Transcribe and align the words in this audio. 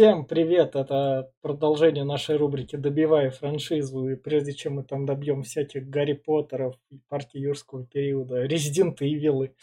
Всем 0.00 0.24
привет! 0.24 0.76
Это 0.76 1.30
продолжение 1.42 2.04
нашей 2.04 2.38
рубрики 2.38 2.74
«Добивая 2.74 3.30
франшизу». 3.30 4.08
И 4.08 4.16
прежде 4.16 4.54
чем 4.54 4.76
мы 4.76 4.82
там 4.82 5.04
добьем 5.04 5.42
всяких 5.42 5.90
Гарри 5.90 6.14
Поттеров 6.14 6.76
и 6.88 6.96
партии 7.10 7.38
юрского 7.38 7.84
периода, 7.84 8.44
Резидент 8.44 9.02
Ивилы, 9.02 9.54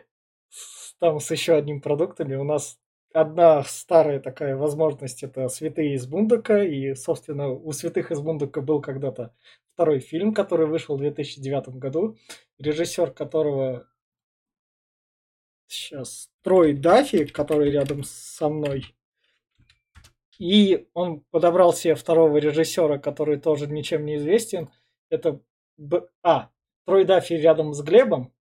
там 1.02 1.20
с 1.20 1.30
еще 1.30 1.56
одним 1.56 1.82
продуктами, 1.82 2.36
у 2.36 2.46
нас 2.46 2.80
одна 3.12 3.64
старая 3.64 4.22
такая 4.22 4.56
возможность– 4.56 5.24
это 5.26 5.50
«Святые 5.50 5.96
из 5.96 6.08
Бундука». 6.08 6.64
И, 6.64 6.96
собственно, 6.96 7.50
у 7.50 7.74
«Святых 7.74 8.12
из 8.12 8.22
Бундука» 8.22 8.62
был 8.62 8.80
когда-то 8.80 9.36
второй 9.74 10.00
фильм, 10.00 10.34
который 10.34 10.68
вышел 10.68 10.96
в 10.96 11.00
2009 11.00 11.76
году, 11.76 12.16
режиссер 12.60 13.12
которого 13.12 13.88
сейчас 15.68 16.30
Трой 16.42 16.74
Даффи, 16.74 17.26
который 17.26 17.72
рядом 17.72 18.04
со 18.04 18.50
мной. 18.50 18.96
И 20.40 20.88
он 20.94 21.22
подобрал 21.32 21.74
себе 21.74 21.96
второго 21.96 22.38
режиссера, 22.38 22.98
который 22.98 23.40
тоже 23.40 23.68
ничем 23.68 24.06
не 24.06 24.18
известен. 24.18 24.70
Это 25.10 25.42
Б... 25.78 26.08
А, 26.24 26.50
Трой 26.86 27.06
Даффи 27.06 27.34
рядом 27.34 27.74
с 27.74 27.82
Глебом, 27.82 28.34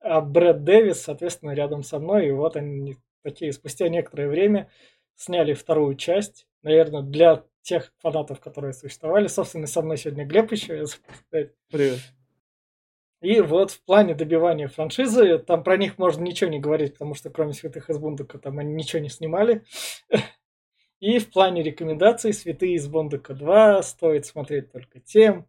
а 0.00 0.20
Брэд 0.20 0.64
Дэвис, 0.64 1.02
соответственно, 1.02 1.52
рядом 1.52 1.82
со 1.82 1.98
мной. 1.98 2.28
И 2.28 2.32
вот 2.32 2.56
они 2.56 2.96
такие 3.22 3.52
спустя 3.52 3.88
некоторое 3.88 4.28
время 4.28 4.70
сняли 5.16 5.54
вторую 5.54 5.96
часть. 5.96 6.46
Наверное, 6.62 7.02
для 7.02 7.44
тех 7.62 7.92
фанатов, 7.98 8.40
которые 8.40 8.72
существовали. 8.72 9.26
Собственно, 9.26 9.66
со 9.66 9.82
мной 9.82 9.96
сегодня 9.96 10.26
Глеб 10.26 10.50
еще. 10.52 10.84
Привет. 11.30 12.00
И 13.24 13.40
вот 13.40 13.70
в 13.70 13.82
плане 13.84 14.14
добивания 14.14 14.68
франшизы, 14.68 15.38
там 15.38 15.64
про 15.64 15.78
них 15.78 15.96
можно 15.96 16.22
ничего 16.22 16.50
не 16.50 16.60
говорить, 16.60 16.92
потому 16.92 17.14
что 17.14 17.30
кроме 17.30 17.54
Святых 17.54 17.88
из 17.88 17.96
Бундука 17.96 18.36
там 18.36 18.58
они 18.58 18.74
ничего 18.74 19.00
не 19.00 19.08
снимали. 19.08 19.64
И 21.00 21.18
в 21.18 21.30
плане 21.30 21.62
рекомендаций 21.62 22.34
Святые 22.34 22.74
из 22.74 22.86
Бундука 22.86 23.32
2 23.32 23.82
стоит 23.82 24.26
смотреть 24.26 24.70
только 24.70 25.00
тем, 25.00 25.48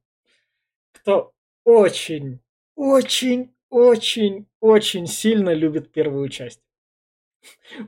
кто 0.94 1.34
очень, 1.66 2.40
очень, 2.76 3.54
очень, 3.70 4.48
очень 4.62 5.06
сильно 5.06 5.54
любит 5.54 5.92
первую 5.92 6.30
часть. 6.30 6.62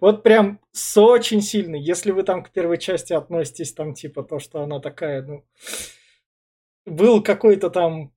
Вот 0.02 0.22
прям 0.22 0.60
с 0.74 1.02
очень 1.02 1.42
сильно. 1.42 1.78
Если 1.78 2.12
вы 2.12 2.24
там 2.24 2.44
к 2.44 2.52
первой 2.52 2.78
части 2.78 3.14
относитесь, 3.14 3.72
там 3.72 3.94
типа 3.94 4.24
то, 4.24 4.40
что 4.40 4.62
она 4.62 4.82
такая, 4.82 5.22
ну... 5.22 5.46
Был 6.86 7.22
какой-то 7.22 7.70
там 7.70 8.14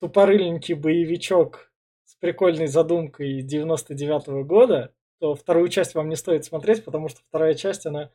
тупорыленький 0.00 0.74
боевичок 0.74 1.72
с 2.04 2.14
прикольной 2.16 2.66
задумкой 2.66 3.42
99 3.42 4.28
-го 4.28 4.44
года, 4.44 4.92
то 5.18 5.34
вторую 5.34 5.68
часть 5.68 5.94
вам 5.94 6.08
не 6.08 6.16
стоит 6.16 6.44
смотреть, 6.44 6.84
потому 6.84 7.08
что 7.08 7.20
вторая 7.28 7.54
часть, 7.54 7.86
она 7.86 8.10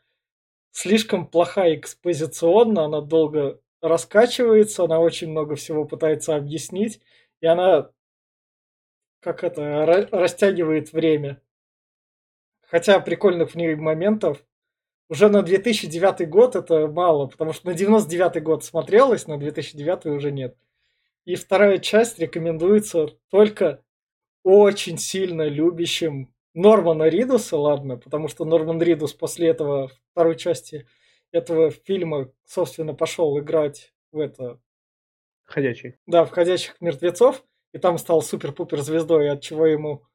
слишком 0.71 1.27
плохая 1.27 1.75
экспозиционно, 1.75 2.85
она 2.85 3.01
долго 3.01 3.59
раскачивается, 3.81 4.83
она 4.83 4.99
очень 4.99 5.29
много 5.29 5.55
всего 5.55 5.85
пытается 5.85 6.35
объяснить, 6.35 7.01
и 7.41 7.47
она 7.47 7.91
как 9.21 9.43
это, 9.43 9.85
растягивает 10.11 10.91
время. 10.91 11.41
Хотя 12.61 12.99
прикольных 12.99 13.51
в 13.51 13.55
ней 13.55 13.75
моментов 13.75 14.43
уже 15.09 15.29
на 15.29 15.43
2009 15.43 16.27
год 16.29 16.55
это 16.55 16.87
мало, 16.87 17.27
потому 17.27 17.53
что 17.53 17.67
на 17.67 17.73
99 17.73 18.43
год 18.43 18.63
смотрелось, 18.63 19.27
на 19.27 19.37
2009 19.37 20.05
уже 20.07 20.31
нет. 20.31 20.57
И 21.25 21.35
вторая 21.35 21.77
часть 21.77 22.19
рекомендуется 22.19 23.07
только 23.29 23.83
очень 24.43 24.97
сильно 24.97 25.47
любящим 25.47 26.33
Нормана 26.53 27.07
Ридуса, 27.07 27.57
ладно, 27.57 27.97
потому 27.97 28.27
что 28.27 28.43
Норман 28.43 28.81
Ридус 28.81 29.13
после 29.13 29.49
этого, 29.49 29.91
второй 30.11 30.35
части 30.35 30.87
этого 31.31 31.71
фильма, 31.71 32.31
собственно, 32.45 32.93
пошел 32.93 33.37
играть 33.39 33.93
в 34.11 34.19
это... 34.19 34.59
Ходячий. 35.43 35.97
Да, 36.07 36.23
в 36.25 36.31
«Ходячих 36.31 36.79
мертвецов», 36.79 37.43
и 37.73 37.77
там 37.77 37.97
стал 37.97 38.21
супер-пупер 38.21 38.81
звездой, 38.81 39.29
от 39.29 39.41
чего 39.41 39.65
ему 39.65 40.05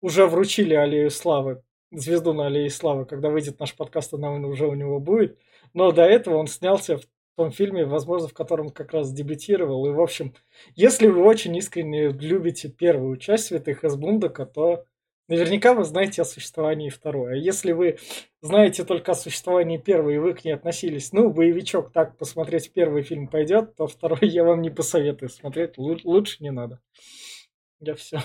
уже 0.00 0.26
вручили 0.26 0.74
Аллею 0.74 1.10
Славы, 1.10 1.62
звезду 1.90 2.32
на 2.32 2.46
Аллее 2.46 2.70
Славы, 2.70 3.04
когда 3.04 3.28
выйдет 3.28 3.60
наш 3.60 3.74
подкаст, 3.74 4.14
она 4.14 4.32
уже 4.32 4.66
у 4.66 4.74
него 4.74 4.98
будет. 4.98 5.38
Но 5.74 5.92
до 5.92 6.02
этого 6.02 6.36
он 6.36 6.46
снялся 6.46 6.98
в 6.98 7.06
том 7.36 7.50
фильме, 7.50 7.84
возможно, 7.84 8.28
в 8.28 8.34
котором 8.34 8.70
как 8.70 8.92
раз 8.92 9.12
дебютировал. 9.12 9.86
И, 9.86 9.90
в 9.90 10.00
общем, 10.00 10.34
если 10.74 11.06
вы 11.06 11.22
очень 11.22 11.56
искренне 11.56 12.08
любите 12.08 12.68
первую 12.68 13.16
часть 13.16 13.46
«Святых 13.46 13.84
из 13.84 13.96
Бундока», 13.96 14.46
то 14.46 14.84
наверняка 15.28 15.74
вы 15.74 15.84
знаете 15.84 16.22
о 16.22 16.26
существовании 16.26 16.90
второй. 16.90 17.32
А 17.32 17.36
если 17.36 17.72
вы 17.72 17.98
знаете 18.40 18.84
только 18.84 19.12
о 19.12 19.14
существовании 19.14 19.78
первой, 19.78 20.16
и 20.16 20.18
вы 20.18 20.34
к 20.34 20.44
ней 20.44 20.52
относились, 20.52 21.12
ну, 21.12 21.30
боевичок 21.30 21.92
так 21.92 22.18
посмотреть 22.18 22.72
первый 22.72 23.02
фильм 23.02 23.28
пойдет, 23.28 23.76
то 23.76 23.86
второй 23.86 24.28
я 24.28 24.44
вам 24.44 24.60
не 24.60 24.70
посоветую 24.70 25.28
смотреть, 25.28 25.78
лучше 25.78 26.36
не 26.40 26.50
надо. 26.50 26.80
Я 27.80 27.94
все. 27.94 28.20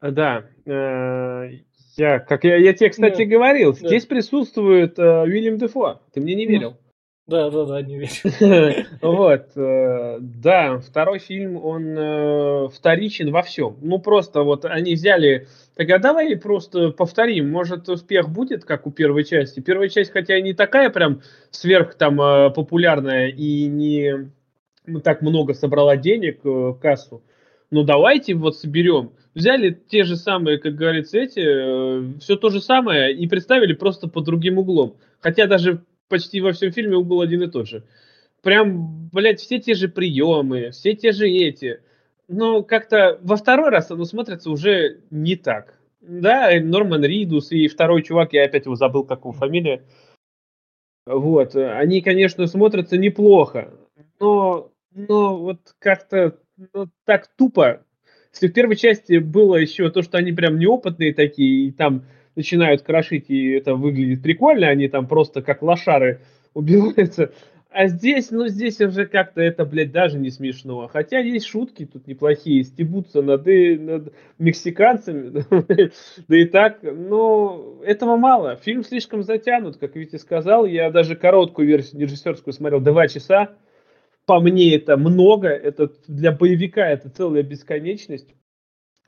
Да, 0.00 0.48
э, 0.64 1.50
я, 1.96 2.20
как 2.20 2.44
я, 2.44 2.56
я 2.56 2.72
тебе, 2.72 2.90
кстати, 2.90 3.24
да. 3.24 3.30
говорил, 3.30 3.72
да. 3.72 3.88
здесь 3.88 4.06
присутствует 4.06 4.98
э, 4.98 5.22
Уильям 5.22 5.58
Дефо. 5.58 6.00
Ты 6.12 6.20
мне 6.20 6.36
не 6.36 6.46
верил. 6.46 6.78
Да, 7.28 7.50
да, 7.50 7.66
да, 7.66 7.82
не 7.82 7.98
верю. 7.98 8.86
Вот, 9.02 9.50
э, 9.54 10.16
да, 10.18 10.78
второй 10.78 11.18
фильм, 11.18 11.62
он 11.62 11.94
э, 11.94 12.68
вторичен 12.72 13.30
во 13.30 13.42
всем. 13.42 13.76
Ну, 13.82 13.98
просто 13.98 14.44
вот 14.44 14.64
они 14.64 14.94
взяли, 14.94 15.46
так 15.76 15.90
а 15.90 15.98
давай 15.98 16.34
просто 16.38 16.88
повторим, 16.90 17.50
может, 17.50 17.86
успех 17.90 18.30
будет, 18.30 18.64
как 18.64 18.86
у 18.86 18.90
первой 18.90 19.24
части. 19.24 19.60
Первая 19.60 19.90
часть, 19.90 20.10
хотя 20.10 20.38
и 20.38 20.42
не 20.42 20.54
такая 20.54 20.88
прям 20.88 21.20
сверх 21.50 21.96
там 21.96 22.18
э, 22.18 22.50
популярная 22.50 23.28
и 23.28 23.66
не 23.66 24.30
ну, 24.86 25.00
так 25.00 25.20
много 25.20 25.52
собрала 25.52 25.98
денег 25.98 26.40
в 26.42 26.78
кассу, 26.80 27.22
ну 27.70 27.84
давайте 27.84 28.32
вот 28.32 28.56
соберем. 28.56 29.12
Взяли 29.34 29.78
те 29.88 30.04
же 30.04 30.16
самые, 30.16 30.56
как 30.56 30.76
говорится, 30.76 31.18
эти, 31.18 32.18
все 32.20 32.36
то 32.36 32.48
же 32.48 32.62
самое 32.62 33.14
и 33.14 33.28
представили 33.28 33.74
просто 33.74 34.08
по 34.08 34.22
другим 34.22 34.56
углом. 34.56 34.96
Хотя 35.20 35.46
даже 35.46 35.82
почти 36.08 36.40
во 36.40 36.52
всем 36.52 36.72
фильме 36.72 36.98
был 36.98 37.20
один 37.20 37.42
и 37.42 37.50
тот 37.50 37.68
же. 37.68 37.84
Прям, 38.42 39.08
блядь, 39.12 39.40
все 39.40 39.58
те 39.58 39.74
же 39.74 39.88
приемы, 39.88 40.70
все 40.70 40.94
те 40.94 41.12
же 41.12 41.28
эти. 41.28 41.80
Но 42.28 42.62
как-то 42.62 43.18
во 43.22 43.36
второй 43.36 43.70
раз 43.70 43.90
оно 43.90 44.04
смотрится 44.04 44.50
уже 44.50 45.00
не 45.10 45.36
так. 45.36 45.78
Да, 46.00 46.50
Норман 46.60 47.04
Ридус 47.04 47.50
и 47.52 47.68
второй 47.68 48.02
чувак, 48.02 48.32
я 48.32 48.44
опять 48.44 48.66
его 48.66 48.76
забыл, 48.76 49.04
как 49.04 49.20
его 49.20 49.32
фамилия. 49.32 49.82
Вот, 51.06 51.56
они, 51.56 52.02
конечно, 52.02 52.46
смотрятся 52.46 52.98
неплохо, 52.98 53.72
но, 54.20 54.70
но 54.94 55.38
вот 55.38 55.60
как-то 55.78 56.38
ну, 56.74 56.88
так 57.04 57.28
тупо. 57.36 57.82
Если 58.32 58.48
в 58.48 58.52
первой 58.52 58.76
части 58.76 59.18
было 59.18 59.56
еще 59.56 59.90
то, 59.90 60.02
что 60.02 60.18
они 60.18 60.32
прям 60.32 60.58
неопытные 60.58 61.14
такие, 61.14 61.68
и 61.68 61.72
там 61.72 62.04
начинают 62.38 62.82
крошить, 62.82 63.26
и 63.28 63.50
это 63.50 63.74
выглядит 63.74 64.22
прикольно, 64.22 64.68
они 64.68 64.88
там 64.88 65.06
просто 65.06 65.42
как 65.42 65.60
лошары 65.60 66.20
убиваются. 66.54 67.32
А 67.70 67.88
здесь, 67.88 68.30
ну, 68.30 68.46
здесь 68.46 68.80
уже 68.80 69.06
как-то 69.06 69.42
это, 69.42 69.66
блядь, 69.66 69.92
даже 69.92 70.18
не 70.18 70.30
смешно. 70.30 70.88
Хотя 70.90 71.18
есть 71.18 71.46
шутки 71.46 71.84
тут 71.84 72.06
неплохие, 72.06 72.64
стебутся 72.64 73.20
над, 73.20 73.44
над 73.44 74.14
мексиканцами, 74.38 75.44
да 76.28 76.36
и 76.36 76.44
так, 76.46 76.78
но 76.82 77.76
этого 77.84 78.16
мало. 78.16 78.56
Фильм 78.56 78.84
слишком 78.84 79.22
затянут, 79.22 79.76
как 79.76 79.96
Витя 79.96 80.16
сказал. 80.16 80.64
Я 80.64 80.90
даже 80.90 81.14
короткую 81.14 81.68
версию 81.68 82.00
режиссерскую 82.02 82.54
смотрел 82.54 82.80
два 82.80 83.06
часа. 83.06 83.50
По 84.24 84.40
мне 84.40 84.76
это 84.76 84.96
много, 84.96 85.48
это 85.48 85.90
для 86.06 86.32
боевика 86.32 86.88
это 86.88 87.10
целая 87.10 87.42
бесконечность 87.42 88.34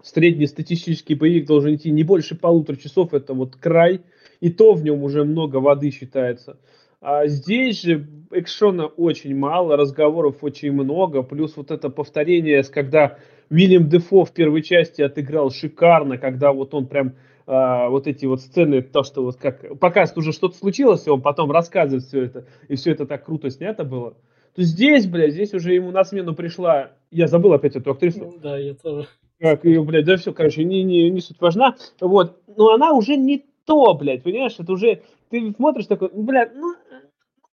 среднестатистический 0.03 1.15
боевик 1.15 1.47
должен 1.47 1.75
идти 1.75 1.91
не 1.91 2.05
больше 2.05 2.35
полутора 2.35 2.77
часов, 2.77 3.15
это 3.15 3.35
вот 3.35 3.57
край, 3.57 4.01
и 4.41 4.51
то 4.51 4.75
в 4.75 4.83
нем 4.83 5.03
уже 5.03 5.25
много 5.25 5.57
воды 5.57 5.91
считается. 5.91 6.59
А 7.01 7.27
здесь 7.27 7.83
же 7.83 8.07
экшона 8.31 8.87
очень 8.87 9.35
мало, 9.35 9.77
разговоров 9.77 10.43
очень 10.43 10.73
много, 10.73 11.23
плюс 11.23 11.57
вот 11.57 11.71
это 11.71 11.89
повторение, 11.89 12.63
когда 12.65 13.17
Уильям 13.49 13.89
Дефо 13.89 14.25
в 14.25 14.33
первой 14.33 14.63
части 14.63 15.03
отыграл 15.03 15.51
шикарно, 15.51 16.19
когда 16.19 16.53
вот 16.53 16.75
он 16.75 16.87
прям 16.87 17.15
а, 17.47 17.89
вот 17.89 18.07
эти 18.07 18.27
вот 18.27 18.43
сцены, 18.43 18.83
то, 18.83 19.03
что 19.03 19.25
вот 19.25 19.37
как 19.37 19.79
показывает 19.79 20.19
уже 20.19 20.33
что-то 20.33 20.57
случилось, 20.57 21.07
и 21.07 21.11
он 21.11 21.23
потом 21.23 21.51
рассказывает 21.51 22.05
все 22.05 22.25
это, 22.25 22.45
и 22.69 22.77
все 22.77 22.93
это 22.93 23.07
так 23.07 23.25
круто 23.25 23.51
снято 23.51 23.83
было, 23.83 24.15
то 24.55 24.63
здесь, 24.63 25.07
блядь, 25.07 25.33
здесь 25.33 25.55
уже 25.55 25.75
ему 25.75 25.91
на 25.91 26.05
смену 26.05 26.35
пришла, 26.35 26.93
я 27.11 27.27
забыл 27.27 27.53
опять 27.53 27.77
эту 27.77 27.91
актрису. 27.91 28.21
Ну, 28.21 28.39
да, 28.41 28.59
я 28.59 28.75
тоже. 28.75 29.09
Как 29.41 29.65
ее, 29.65 29.83
блядь, 29.83 30.05
да 30.05 30.17
все, 30.17 30.33
короче, 30.35 30.65
не, 30.65 30.83
не, 30.83 31.09
не 31.09 31.21
суть 31.21 31.41
важна. 31.41 31.75
Вот. 32.01 32.43
Но 32.57 32.75
она 32.75 32.93
уже 32.93 33.17
не 33.17 33.47
то, 33.65 33.95
блядь, 33.95 34.23
понимаешь? 34.23 34.57
Это 34.59 34.73
уже, 34.73 35.03
ты 35.31 35.53
смотришь 35.53 35.87
такой, 35.87 36.11
ну, 36.13 36.23
блядь, 36.25 36.55
ну, 36.55 36.75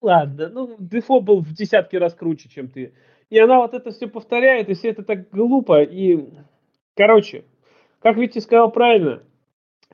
ладно, 0.01 0.49
ну, 0.49 0.75
Дефо 0.79 1.21
был 1.21 1.41
в 1.41 1.53
десятки 1.53 1.95
раз 1.95 2.15
круче, 2.15 2.49
чем 2.49 2.69
ты. 2.69 2.93
И 3.29 3.37
она 3.37 3.59
вот 3.59 3.73
это 3.73 3.91
все 3.91 4.07
повторяет, 4.07 4.69
и 4.69 4.73
все 4.73 4.89
это 4.89 5.03
так 5.03 5.29
глупо. 5.29 5.83
И, 5.83 6.25
короче, 6.95 7.43
как 7.99 8.17
Витя 8.17 8.39
сказал 8.39 8.71
правильно, 8.71 9.21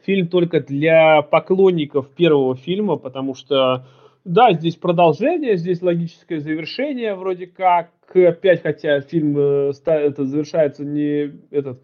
фильм 0.04 0.28
только 0.28 0.62
для 0.62 1.22
поклонников 1.22 2.10
первого 2.12 2.56
фильма, 2.56 2.96
потому 2.96 3.36
что, 3.36 3.86
да, 4.24 4.54
здесь 4.54 4.76
продолжение, 4.76 5.58
здесь 5.58 5.82
логическое 5.82 6.40
завершение 6.40 7.16
вроде 7.16 7.48
как, 7.48 7.92
опять, 8.16 8.62
хотя 8.62 9.02
фильм 9.02 9.38
э, 9.38 9.72
это 9.86 10.25
завершается 10.25 10.84
не 10.84 11.40
этот 11.52 11.81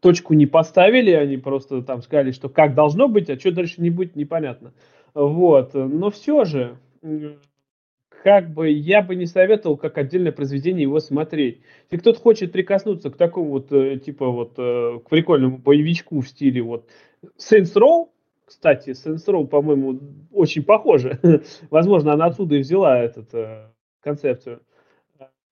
точку 0.00 0.34
не 0.34 0.46
поставили, 0.46 1.12
они 1.12 1.38
просто 1.38 1.82
там 1.82 2.02
сказали, 2.02 2.30
что 2.30 2.48
как 2.48 2.74
должно 2.74 3.08
быть, 3.08 3.30
а 3.30 3.38
что 3.38 3.52
дальше 3.52 3.80
не 3.80 3.90
будет, 3.90 4.16
непонятно. 4.16 4.74
Вот, 5.14 5.72
но 5.74 6.10
все 6.10 6.44
же, 6.44 6.76
как 8.24 8.50
бы 8.52 8.70
я 8.70 9.02
бы 9.02 9.16
не 9.16 9.26
советовал 9.26 9.76
как 9.76 9.98
отдельное 9.98 10.32
произведение 10.32 10.82
его 10.82 10.98
смотреть. 10.98 11.60
Если 11.90 12.00
кто-то 12.00 12.18
хочет 12.20 12.52
прикоснуться 12.52 13.10
к 13.10 13.16
такому 13.16 13.50
вот, 13.50 13.70
э, 13.70 13.98
типа 13.98 14.28
вот, 14.28 14.54
э, 14.56 14.98
к 15.04 15.10
прикольному 15.10 15.58
боевичку 15.58 16.20
в 16.20 16.28
стиле 16.28 16.62
вот 16.62 16.88
Saints 17.38 17.74
Row, 17.74 18.08
кстати, 18.46 18.90
Saints 18.90 19.26
Row, 19.26 19.46
по-моему, 19.46 20.00
очень 20.32 20.64
похоже. 20.64 21.20
Возможно, 21.70 22.14
она 22.14 22.26
отсюда 22.26 22.56
и 22.56 22.60
взяла 22.60 22.98
эту 22.98 23.26
э, 23.32 23.68
концепцию. 24.00 24.60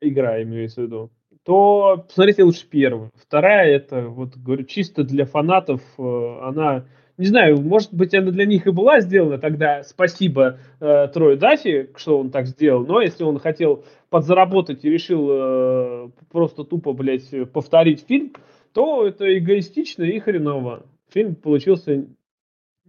Игра, 0.02 0.42
имеется 0.42 0.82
в 0.82 0.84
виду. 0.84 1.10
То 1.44 2.04
посмотрите 2.06 2.44
лучше 2.44 2.68
первую. 2.68 3.10
Вторая, 3.16 3.74
это, 3.74 4.08
вот, 4.08 4.36
говорю, 4.36 4.64
чисто 4.64 5.02
для 5.02 5.24
фанатов, 5.24 5.80
она 5.98 6.84
не 7.18 7.26
знаю, 7.26 7.60
может 7.60 7.92
быть, 7.92 8.14
она 8.14 8.30
для 8.30 8.46
них 8.46 8.66
и 8.66 8.70
была 8.70 9.00
сделана, 9.00 9.38
тогда 9.38 9.82
спасибо 9.84 10.58
э, 10.80 11.08
Трою 11.08 11.36
Дафи, 11.36 11.90
что 11.94 12.18
он 12.18 12.30
так 12.30 12.46
сделал, 12.46 12.84
но 12.86 13.00
если 13.00 13.22
он 13.22 13.38
хотел 13.38 13.84
подзаработать 14.08 14.84
и 14.84 14.90
решил 14.90 15.28
э, 15.30 16.10
просто 16.30 16.64
тупо, 16.64 16.92
блядь, 16.92 17.30
повторить 17.52 18.06
фильм, 18.08 18.32
то 18.72 19.06
это 19.06 19.38
эгоистично 19.38 20.04
и 20.04 20.18
хреново. 20.18 20.86
Фильм 21.12 21.34
получился 21.34 22.06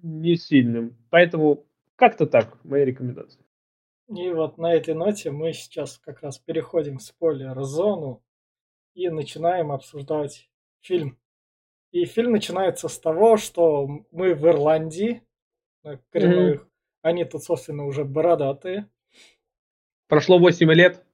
не 0.02 0.36
сильным. 0.36 0.96
Поэтому 1.10 1.66
как-то 1.96 2.26
так, 2.26 2.58
моя 2.64 2.86
рекомендация. 2.86 3.43
И 4.10 4.30
вот 4.32 4.58
на 4.58 4.74
этой 4.74 4.94
ноте 4.94 5.32
мы 5.32 5.54
сейчас 5.54 5.98
как 5.98 6.22
раз 6.22 6.38
переходим 6.38 6.98
в 6.98 7.04
спойлер-зону 7.04 8.22
и 8.94 9.10
начинаем 9.10 9.72
обсуждать 9.72 10.50
фильм. 10.82 11.18
И 11.92 12.06
фильм 12.06 12.32
начинается 12.32 12.88
с 12.88 13.00
того, 13.00 13.38
что 13.38 13.88
мы 14.12 14.34
в 14.34 14.46
Ирландии, 14.48 15.24
коренных, 16.10 16.62
mm-hmm. 16.62 16.70
они 17.04 17.26
тут, 17.26 17.44
собственно, 17.44 17.86
уже 17.86 18.04
бородатые. 18.04 18.90
Прошло 20.08 20.38
8 20.38 20.72
лет. 20.74 21.06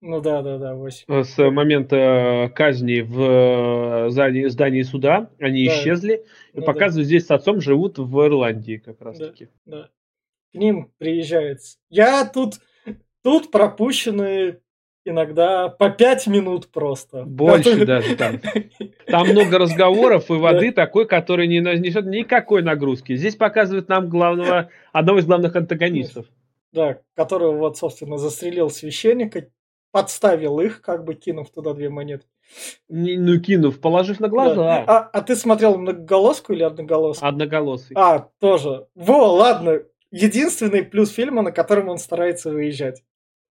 Ну 0.00 0.20
да, 0.20 0.42
да, 0.42 0.58
да, 0.58 0.74
8. 0.74 1.04
Э, 1.08 1.24
с 1.24 1.50
момента 1.50 2.50
казни 2.54 3.00
в 3.00 4.06
э, 4.06 4.10
здании, 4.10 4.46
здании 4.46 4.82
суда 4.82 5.30
они 5.40 5.66
да. 5.66 5.72
исчезли. 5.72 6.24
И 6.52 6.60
ну, 6.60 6.64
показывают, 6.64 7.06
да. 7.06 7.08
здесь 7.08 7.26
с 7.26 7.30
отцом 7.30 7.60
живут 7.60 7.98
в 7.98 8.26
Ирландии 8.26 8.76
как 8.76 9.00
раз 9.00 9.18
да, 9.18 9.26
таки. 9.26 9.48
Да. 9.66 9.90
К 10.52 10.58
ним 10.58 10.92
приезжает. 10.98 11.58
Я 11.90 12.24
тут, 12.24 12.54
тут 13.22 13.50
пропущены 13.50 14.60
иногда 15.04 15.68
по 15.68 15.90
пять 15.90 16.26
минут 16.26 16.68
просто. 16.68 17.24
Больше 17.24 17.84
даже 17.84 18.16
там. 18.16 18.40
Там 19.06 19.28
много 19.28 19.58
разговоров 19.58 20.30
и 20.30 20.34
воды 20.34 20.70
такой, 20.70 21.06
который 21.06 21.46
не 21.46 21.60
несет 21.60 22.04
никакой 22.04 22.62
нагрузки. 22.62 23.16
Здесь 23.16 23.36
показывают 23.36 23.88
нам 23.88 24.08
главного, 24.08 24.70
одного 24.92 25.18
из 25.18 25.24
главных 25.26 25.56
антагонистов. 25.56 26.26
Да, 26.72 26.98
который 27.14 27.54
вот, 27.54 27.78
собственно, 27.78 28.18
застрелил 28.18 28.68
священника, 28.68 29.48
подставил 29.92 30.60
их, 30.60 30.82
как 30.82 31.04
бы 31.04 31.14
кинув 31.14 31.50
туда 31.50 31.72
две 31.72 31.88
монеты. 31.88 32.26
ну, 32.88 33.40
кинув, 33.40 33.80
положив 33.80 34.20
на 34.20 34.28
глаза. 34.28 34.54
Да. 34.54 34.84
А, 34.86 35.10
а 35.12 35.22
ты 35.22 35.36
смотрел 35.36 35.78
многоголоску 35.78 36.52
или 36.52 36.62
одноголоску? 36.62 37.24
Одноголосый. 37.24 37.96
А, 37.98 38.28
тоже. 38.38 38.86
Во, 38.94 39.32
ладно. 39.32 39.80
Единственный 40.10 40.82
плюс 40.82 41.10
фильма, 41.10 41.42
на 41.42 41.52
котором 41.52 41.88
он 41.88 41.98
старается 41.98 42.50
выезжать. 42.50 43.02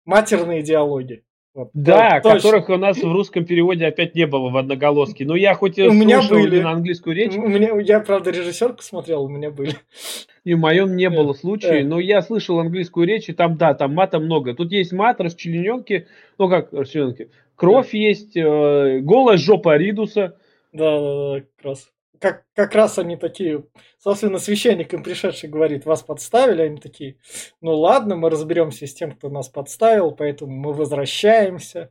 Матерные 0.05 0.61
диалоги. 0.61 1.23
Вот, 1.53 1.69
да, 1.73 2.19
точно. 2.19 2.35
которых 2.35 2.69
у 2.69 2.75
нас 2.75 2.97
в 2.97 3.09
русском 3.09 3.45
переводе 3.45 3.85
опять 3.85 4.13
не 4.13 4.27
было 4.27 4.49
в 4.49 4.57
одноголоске. 4.57 5.25
Но 5.25 5.37
я 5.37 5.53
хоть 5.53 5.77
и 5.77 5.87
у 5.87 5.93
меня 5.93 6.21
были. 6.21 6.59
на 6.59 6.71
английскую 6.71 7.15
речь. 7.15 7.33
У 7.33 7.47
меня, 7.47 7.71
я, 7.79 8.01
правда, 8.01 8.31
режиссерку 8.31 8.83
смотрел, 8.83 9.23
у 9.23 9.29
меня 9.29 9.51
были. 9.51 9.75
И 10.43 10.53
в 10.53 10.59
моем 10.59 10.97
не 10.97 11.09
было 11.09 11.31
случая, 11.31 11.85
но 11.85 11.99
я 11.99 12.21
слышал 12.21 12.59
английскую 12.59 13.07
речь, 13.07 13.29
и 13.29 13.33
там, 13.33 13.55
да, 13.55 13.73
там 13.73 13.93
мата 13.93 14.19
много. 14.19 14.53
Тут 14.53 14.71
есть 14.71 14.91
мат, 14.91 15.21
расчлененки, 15.21 16.07
ну 16.37 16.49
как 16.49 16.73
расчлененки, 16.73 17.31
кровь 17.55 17.93
есть, 17.93 18.35
э, 18.35 18.99
голая 18.99 19.37
жопа 19.37 19.77
Ридуса. 19.77 20.37
Да, 20.73 20.99
да, 20.99 21.33
да, 21.33 21.39
как 21.39 21.65
раз 21.65 21.89
как, 22.19 22.45
как 22.53 22.75
раз 22.75 22.97
они 22.99 23.17
такие, 23.17 23.65
собственно, 23.97 24.37
священник 24.37 24.93
им 24.93 25.03
пришедший 25.03 25.49
говорит, 25.49 25.85
вас 25.85 26.03
подставили, 26.03 26.63
они 26.63 26.77
такие, 26.77 27.17
ну 27.61 27.75
ладно, 27.75 28.15
мы 28.15 28.29
разберемся 28.29 28.87
с 28.87 28.93
тем, 28.93 29.11
кто 29.11 29.29
нас 29.29 29.49
подставил, 29.49 30.11
поэтому 30.11 30.53
мы 30.53 30.73
возвращаемся 30.73 31.89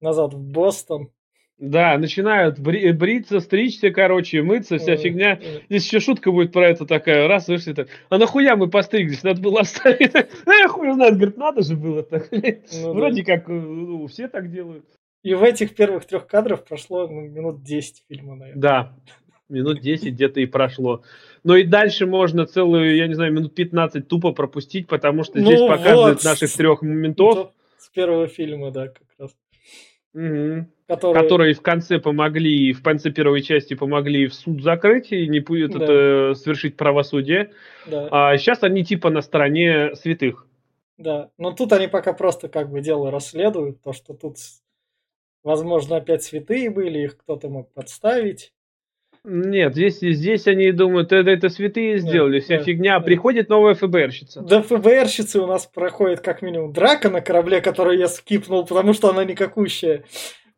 назад 0.00 0.34
в 0.34 0.38
Бостон. 0.38 1.10
Да, 1.56 1.96
начинают 1.98 2.58
бри- 2.58 2.92
бриться, 2.92 3.38
стричься, 3.38 3.90
короче, 3.90 4.42
мыться, 4.42 4.78
вся 4.78 4.96
фигня. 4.96 5.40
Здесь 5.68 5.86
еще 5.86 6.00
шутка 6.00 6.32
будет 6.32 6.52
про 6.52 6.68
это 6.68 6.84
такая, 6.84 7.28
раз, 7.28 7.46
вышли 7.46 7.72
так. 7.72 7.88
А 8.08 8.18
нахуя 8.18 8.56
мы 8.56 8.68
постриглись? 8.68 9.22
Надо 9.22 9.40
было 9.40 9.60
оставить. 9.60 10.14
А 10.14 10.26
я 10.52 10.68
хуй 10.68 10.92
знает, 10.92 11.14
говорит, 11.14 11.36
надо 11.36 11.62
же 11.62 11.76
было 11.76 12.02
так. 12.02 12.28
Ну, 12.32 12.92
Вроде 12.92 13.22
да. 13.22 13.36
как 13.36 13.48
ну, 13.48 14.06
все 14.08 14.26
так 14.26 14.50
делают. 14.50 14.84
И 15.22 15.32
в 15.32 15.42
этих 15.42 15.74
первых 15.74 16.04
трех 16.04 16.26
кадрах 16.26 16.64
прошло 16.64 17.06
ну, 17.06 17.22
минут 17.22 17.62
10 17.62 18.04
фильма, 18.08 18.34
наверное. 18.34 18.60
Да, 18.60 18.96
минут 19.48 19.80
10 19.80 20.14
где-то 20.14 20.40
и 20.40 20.46
прошло. 20.46 21.02
Но 21.42 21.56
и 21.56 21.64
дальше 21.64 22.06
можно 22.06 22.46
целую, 22.46 22.96
я 22.96 23.06
не 23.06 23.14
знаю, 23.14 23.32
минут 23.32 23.54
15 23.54 24.08
тупо 24.08 24.32
пропустить, 24.32 24.86
потому 24.86 25.24
что 25.24 25.40
здесь 25.40 25.60
ну, 25.60 25.68
показывают 25.68 26.22
вот. 26.22 26.24
наших 26.24 26.52
трех 26.52 26.82
ментов. 26.82 27.52
С 27.78 27.88
первого 27.90 28.26
фильма, 28.26 28.70
да, 28.70 28.88
как 28.88 29.06
раз. 29.18 29.36
Угу. 30.14 30.66
Которые... 30.86 31.22
которые 31.22 31.54
в 31.54 31.62
конце 31.62 31.98
помогли, 31.98 32.72
в 32.72 32.82
конце 32.82 33.10
первой 33.10 33.42
части 33.42 33.74
помогли 33.74 34.26
в 34.26 34.34
суд 34.34 34.62
закрыть 34.62 35.12
и 35.12 35.26
не 35.28 35.40
будет 35.40 35.72
да. 35.72 35.84
это 35.84 36.34
совершить 36.34 36.76
правосудие. 36.76 37.52
Да. 37.86 38.08
А 38.10 38.36
сейчас 38.36 38.62
они 38.62 38.84
типа 38.84 39.10
на 39.10 39.22
стороне 39.22 39.94
святых. 39.96 40.46
Да, 40.98 41.30
но 41.38 41.52
тут 41.52 41.72
они 41.72 41.88
пока 41.88 42.12
просто 42.12 42.48
как 42.48 42.70
бы 42.70 42.80
дело 42.80 43.10
расследуют, 43.10 43.82
то 43.82 43.92
что 43.92 44.14
тут, 44.14 44.36
возможно, 45.42 45.96
опять 45.96 46.22
святые 46.22 46.70
были, 46.70 47.00
их 47.00 47.16
кто-то 47.16 47.48
мог 47.48 47.72
подставить. 47.72 48.52
Нет, 49.26 49.72
здесь, 49.72 50.00
здесь 50.00 50.46
они 50.46 50.70
думают, 50.70 51.10
это, 51.10 51.30
это 51.30 51.48
святые 51.48 51.98
сделали, 51.98 52.40
да, 52.40 52.44
вся 52.44 52.58
да, 52.58 52.62
фигня. 52.62 52.98
Да. 52.98 53.04
Приходит 53.04 53.48
новая 53.48 53.74
ФБРщица. 53.74 54.42
Да, 54.42 54.60
ФБРщицы 54.60 55.40
у 55.40 55.46
нас 55.46 55.64
проходит 55.66 56.20
как 56.20 56.42
минимум 56.42 56.74
драка 56.74 57.08
на 57.08 57.22
корабле, 57.22 57.62
которую 57.62 57.98
я 57.98 58.08
скипнул, 58.08 58.66
потому 58.66 58.92
что 58.92 59.08
она 59.08 59.24
никакущая. 59.24 60.04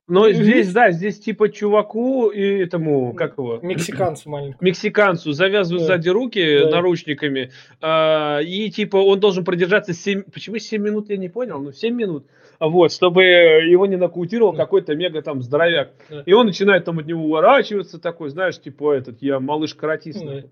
Но 0.08 0.30
здесь, 0.30 0.72
да, 0.72 0.92
здесь 0.92 1.18
типа 1.18 1.48
чуваку 1.48 2.28
и 2.28 2.40
этому, 2.40 3.12
как 3.14 3.38
его? 3.38 3.58
Мексиканцу 3.60 4.30
маленькому. 4.30 4.58
Мексиканцу 4.60 5.32
завязывают 5.32 5.82
да. 5.82 5.94
сзади 5.94 6.08
руки 6.10 6.60
да. 6.60 6.70
наручниками, 6.70 7.50
а, 7.80 8.38
и 8.40 8.70
типа 8.70 8.98
он 8.98 9.18
должен 9.18 9.44
продержаться 9.44 9.92
7, 9.92 10.22
почему 10.32 10.58
7 10.58 10.80
минут, 10.80 11.10
я 11.10 11.16
не 11.16 11.28
понял, 11.28 11.60
ну 11.60 11.72
7 11.72 11.92
минут, 11.92 12.26
вот, 12.60 12.92
чтобы 12.92 13.24
его 13.24 13.86
не 13.86 13.96
нокаутировал 13.96 14.52
да. 14.52 14.58
какой-то 14.58 14.94
мега 14.94 15.22
там 15.22 15.42
здоровяк. 15.42 15.90
Да. 16.08 16.22
И 16.24 16.32
он 16.32 16.46
начинает 16.46 16.84
там 16.84 17.00
от 17.00 17.06
него 17.06 17.24
уворачиваться 17.24 17.98
такой, 17.98 18.30
знаешь, 18.30 18.60
типа 18.60 18.92
этот, 18.92 19.22
я 19.22 19.40
малыш-каратист. 19.40 20.24
Да. 20.24 20.42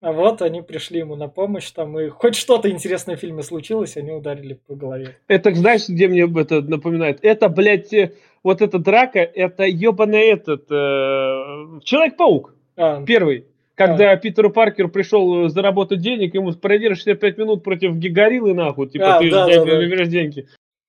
А 0.00 0.12
вот 0.12 0.40
они 0.40 0.62
пришли 0.62 1.00
ему 1.00 1.14
на 1.14 1.28
помощь, 1.28 1.70
там 1.72 1.98
и 1.98 2.08
хоть 2.08 2.34
что-то 2.34 2.70
интересное 2.70 3.16
в 3.16 3.20
фильме 3.20 3.42
случилось, 3.42 3.98
они 3.98 4.12
ударили 4.12 4.54
по 4.54 4.74
голове. 4.74 5.18
Это, 5.28 5.54
знаешь, 5.54 5.88
где 5.88 6.08
мне 6.08 6.22
это 6.22 6.62
напоминает? 6.62 7.18
Это, 7.20 7.50
блядь, 7.50 7.92
э, 7.92 8.14
вот 8.42 8.62
эта 8.62 8.78
драка, 8.78 9.18
это 9.18 9.64
ебаный 9.64 10.28
этот, 10.28 10.62
э, 10.70 11.80
Человек-паук, 11.84 12.54
а, 12.76 13.04
первый. 13.04 13.46
Когда 13.74 14.12
а. 14.12 14.16
Питеру 14.16 14.50
Паркеру 14.50 14.88
пришел 14.88 15.48
заработать 15.48 16.00
денег, 16.00 16.34
ему 16.34 16.52
продержишься 16.52 17.14
5 17.14 17.36
минут 17.36 17.62
против 17.62 17.94
гигориллы, 17.94 18.54
нахуй, 18.54 18.88
типа, 18.88 19.16
а, 19.16 19.20
ты 19.20 19.30
да, 19.30 19.50
же 19.50 19.64
да, 19.66 19.96
да. 19.98 20.04
деньги. 20.06 20.48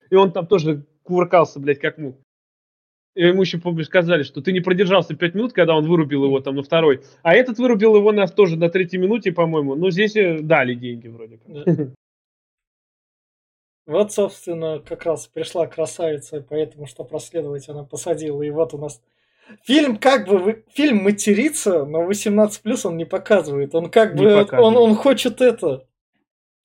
И 0.09 0.15
он 0.15 0.31
там 0.31 0.47
тоже 0.47 0.85
кувыркался, 1.03 1.59
блядь, 1.59 1.79
как 1.79 1.97
мух. 1.97 2.15
Ему 3.15 3.41
еще, 3.41 3.57
помню, 3.57 3.83
сказали, 3.83 4.23
что 4.23 4.41
ты 4.41 4.53
не 4.53 4.61
продержался 4.61 5.15
5 5.15 5.35
минут, 5.35 5.53
когда 5.53 5.75
он 5.75 5.85
вырубил 5.85 6.23
его 6.23 6.39
там 6.39 6.55
на 6.55 6.63
второй. 6.63 7.01
А 7.23 7.33
этот 7.33 7.57
вырубил 7.57 7.95
его 7.95 8.11
на, 8.13 8.25
тоже 8.27 8.57
на 8.57 8.69
третьей 8.69 8.99
минуте, 8.99 9.33
по-моему. 9.33 9.75
Ну, 9.75 9.91
здесь 9.91 10.13
дали 10.41 10.75
деньги 10.75 11.07
вроде 11.07 11.37
как. 11.37 11.89
Вот, 13.87 14.13
собственно, 14.13 14.79
как 14.79 15.03
раз 15.05 15.27
пришла 15.27 15.65
красавица, 15.67 16.45
поэтому, 16.47 16.85
что 16.85 17.03
проследовать, 17.03 17.67
она 17.67 17.83
посадила. 17.83 18.41
И 18.41 18.49
вот 18.49 18.73
у 18.73 18.77
нас 18.77 19.01
фильм 19.63 19.97
как 19.97 20.27
бы, 20.27 20.63
фильм 20.71 21.03
матерится, 21.03 21.83
но 21.83 22.09
18+, 22.09 22.51
он 22.85 22.95
не 22.95 23.05
показывает. 23.05 23.75
Он 23.75 23.89
как 23.89 24.13
не 24.13 24.23
бы, 24.23 24.47
он, 24.53 24.77
он 24.77 24.95
хочет 24.95 25.41
это, 25.41 25.87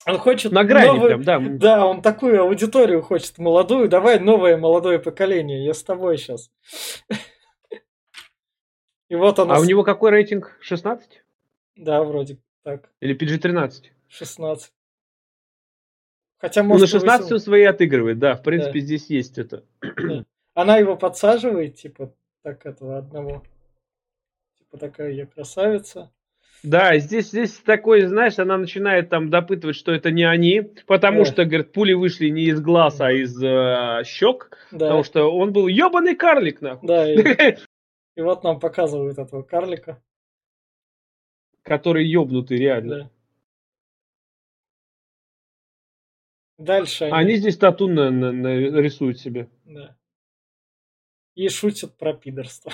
он 0.07 0.17
хочет 0.19 0.51
на 0.51 0.63
грани 0.63 0.87
новую... 0.87 1.07
прям, 1.07 1.23
да. 1.23 1.39
Да, 1.39 1.85
он 1.85 2.01
такую 2.01 2.41
аудиторию 2.41 3.01
хочет 3.01 3.37
молодую. 3.37 3.89
Давай 3.89 4.19
новое 4.19 4.57
молодое 4.57 4.99
поколение. 4.99 5.65
Я 5.65 5.73
с 5.73 5.83
тобой 5.83 6.17
сейчас. 6.17 6.49
И 9.09 9.15
вот 9.15 9.39
она... 9.39 9.55
А 9.55 9.59
у 9.59 9.63
него 9.63 9.83
какой 9.83 10.11
рейтинг? 10.11 10.57
16? 10.61 11.23
Да, 11.75 12.03
вроде 12.03 12.37
так. 12.63 12.89
Или 13.01 13.15
PG-13? 13.15 13.83
16. 14.07 14.73
Хотя, 16.39 16.63
Ну, 16.63 16.69
может, 16.69 16.93
на 16.93 16.97
и 16.97 16.99
16 16.99 17.31
он 17.31 17.37
18. 17.37 17.43
свои 17.43 17.63
отыгрывает, 17.63 18.19
да. 18.19 18.35
В 18.35 18.43
принципе, 18.43 18.79
здесь 18.79 19.09
есть 19.09 19.37
это. 19.37 19.63
Да. 19.81 20.23
Она 20.53 20.77
его 20.77 20.95
подсаживает, 20.95 21.75
типа, 21.75 22.13
так 22.43 22.65
этого 22.65 22.97
одного. 22.97 23.43
Типа, 24.57 24.77
такая 24.77 25.11
я 25.11 25.25
красавица. 25.25 26.11
Да, 26.63 26.97
здесь, 26.97 27.27
здесь 27.29 27.53
такой, 27.59 28.01
знаешь, 28.07 28.39
она 28.39 28.57
начинает 28.57 29.09
там 29.09 29.29
допытывать, 29.29 29.75
что 29.75 29.91
это 29.91 30.11
не 30.11 30.23
они, 30.23 30.61
потому 30.87 31.19
Да. 31.19 31.25
что, 31.31 31.45
говорит, 31.45 31.71
пули 31.71 31.93
вышли 31.93 32.29
не 32.29 32.45
из 32.45 32.59
глаз, 32.59 32.99
а 32.99 33.11
из 33.11 33.41
э, 33.41 34.03
щек, 34.05 34.57
Да, 34.71 34.79
потому 34.87 35.03
что 35.03 35.25
он 35.33 35.53
был 35.53 35.67
ебаный 35.67 36.15
карлик, 36.15 36.61
нахуй. 36.61 36.87
да, 36.87 37.11
и, 37.13 37.15
и 38.17 38.21
вот 38.21 38.43
нам 38.43 38.59
показывают 38.59 39.17
этого 39.17 39.43
карлика. 39.43 40.01
Который 41.63 42.05
ебнутый, 42.07 42.57
реально. 42.57 42.97
Да. 42.97 43.11
Дальше 46.57 47.03
они, 47.05 47.13
Они 47.13 47.35
здесь 47.35 47.57
тату 47.57 47.87
на- 47.87 48.09
на- 48.09 48.31
на- 48.31 48.57
рисуют 48.81 49.19
себе. 49.19 49.47
да. 49.65 49.95
И 51.35 51.49
шутят 51.49 51.95
про 51.97 52.13
пидорство. 52.13 52.71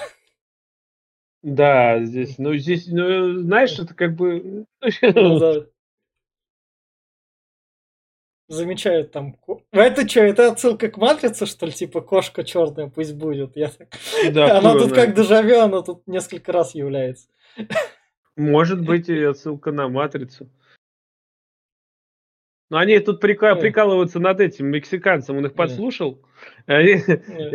Да, 1.44 2.04
здесь, 2.06 2.38
ну, 2.38 2.56
здесь, 2.56 2.88
ну, 2.88 3.42
знаешь, 3.42 3.78
это 3.78 3.94
как 3.94 4.16
бы... 4.16 4.66
Ну 5.02 5.40
да. 5.40 5.66
Замечают 8.48 9.12
там... 9.12 9.36
А 9.72 9.80
Это 9.80 10.08
что, 10.08 10.22
это 10.22 10.52
отсылка 10.52 10.90
к 10.90 10.98
Матрице, 10.98 11.46
что 11.46 11.66
ли? 11.66 11.74
Типа 11.74 12.02
кошка 12.02 12.44
черная 12.46 12.88
пусть 12.88 13.16
будет. 13.16 13.58
Я 13.58 13.70
так- 13.70 13.90
Да, 14.32 14.58
Она 14.60 14.74
тут 14.74 14.94
как 14.94 15.16
дежавю, 15.16 15.60
она 15.60 15.82
тут 15.82 16.08
несколько 16.08 16.54
раз 16.54 16.76
является. 16.76 17.28
Может 18.38 18.86
быть, 18.86 19.10
и 19.10 19.24
отсылка 19.24 19.72
на 19.72 19.90
Матрицу. 19.90 20.50
Но 22.74 22.80
они 22.80 22.98
тут 22.98 23.24
прика- 23.24 23.56
прикалываются 23.56 24.20
над 24.20 24.40
этим 24.40 24.66
мексиканцем, 24.66 25.38
он 25.38 25.46
их 25.46 25.54
подслушал. 25.54 26.18
Они, 26.66 26.96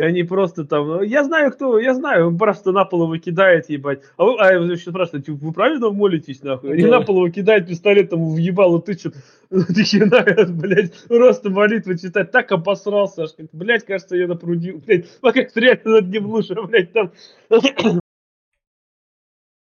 они 0.01 0.23
просто 0.23 0.63
там, 0.63 0.87
«Ну, 0.87 1.01
я 1.01 1.25
знаю 1.25 1.51
кто, 1.51 1.77
я 1.77 1.93
знаю, 1.93 2.27
он 2.27 2.37
просто 2.37 2.71
на 2.71 2.85
пол 2.85 3.03
его 3.03 3.17
кидает, 3.17 3.69
ебать. 3.69 4.01
А 4.15 4.23
вы, 4.23 4.37
а 4.39 4.57
вы 4.57 4.71
еще 4.71 4.91
спрашивают, 4.91 5.25
типа, 5.25 5.37
вы 5.41 5.51
правильно 5.51 5.89
молитесь, 5.89 6.41
нахуй? 6.41 6.71
Они 6.71 6.85
на 6.85 7.01
пол 7.01 7.17
его 7.17 7.29
кидают, 7.29 7.67
пистолетом 7.67 8.33
в 8.33 8.37
ебало 8.37 8.81
тычут. 8.81 9.15
Ты 9.49 9.83
хера, 9.83 10.45
блядь, 10.47 10.93
просто 11.09 11.49
молитвы 11.49 11.97
читать. 11.97 12.31
Так 12.31 12.53
обосрался, 12.53 13.23
аж, 13.23 13.33
как, 13.33 13.47
блядь, 13.51 13.83
кажется, 13.83 14.15
я 14.15 14.25
напрудил, 14.25 14.77
блядь, 14.77 15.19
пока 15.19 15.45
стрелять 15.49 15.83
над 15.83 16.07
ним 16.07 16.27
лучше, 16.27 16.55
блядь, 16.61 16.93
там. 16.93 17.11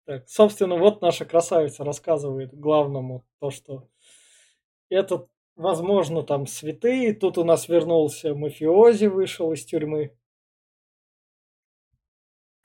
Так, 0.06 0.24
собственно, 0.28 0.76
вот 0.76 1.02
наша 1.02 1.26
красавица 1.26 1.84
рассказывает 1.84 2.54
главному 2.54 3.26
то, 3.40 3.50
что 3.50 3.88
этот, 4.90 5.28
возможно, 5.58 6.24
там 6.24 6.48
святые. 6.48 7.14
Тут 7.14 7.38
у 7.38 7.44
нас 7.44 7.68
вернулся 7.68 8.34
мафиози, 8.34 9.08
вышел 9.08 9.52
из 9.52 9.66
тюрьмы. 9.66 10.12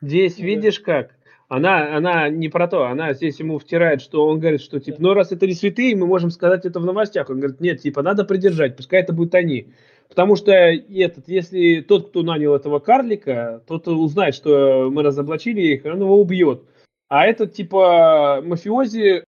Здесь 0.01 0.37
Да. 0.37 0.45
видишь 0.45 0.81
как? 0.81 1.17
Она, 1.49 1.97
она 1.97 2.29
не 2.31 2.49
про 2.49 2.67
то, 2.67 2.87
она 2.87 3.13
здесь 3.13 3.39
ему 3.39 3.59
втирает, 3.59 4.01
что 4.01 4.27
он 4.27 4.41
говорит, 4.41 4.63
что 4.63 4.81
типа, 4.81 4.97
Да. 4.99 5.03
ну 5.03 5.15
раз 5.15 5.33
это 5.33 5.47
не 5.47 5.53
святые, 5.53 5.95
мы 5.95 6.07
можем 6.07 6.31
сказать 6.31 6.65
это 6.65 6.81
в 6.81 6.87
новостях. 6.87 7.29
Он 7.29 7.41
говорит, 7.41 7.61
нет, 7.61 7.81
типа, 7.83 8.03
надо 8.03 8.25
придержать, 8.25 8.77
пускай 8.77 9.01
это 9.01 9.13
будут 9.13 9.35
они. 9.35 9.75
Потому 10.09 10.37
что 10.37 10.53
этот, 10.53 11.29
если 11.29 11.81
тот, 11.81 12.09
кто 12.11 12.23
нанял 12.23 12.55
этого 12.55 12.79
карлика, 12.79 13.63
тот 13.67 13.87
узнает, 13.89 14.35
что 14.35 14.91
мы 14.91 15.03
разоблачили 15.03 15.61
их, 15.61 15.85
он 15.85 16.01
его 16.01 16.21
убьет. 16.21 16.65
А 17.09 17.27
этот, 17.27 17.55
типа, 17.55 18.43
мафиози, 18.45 19.25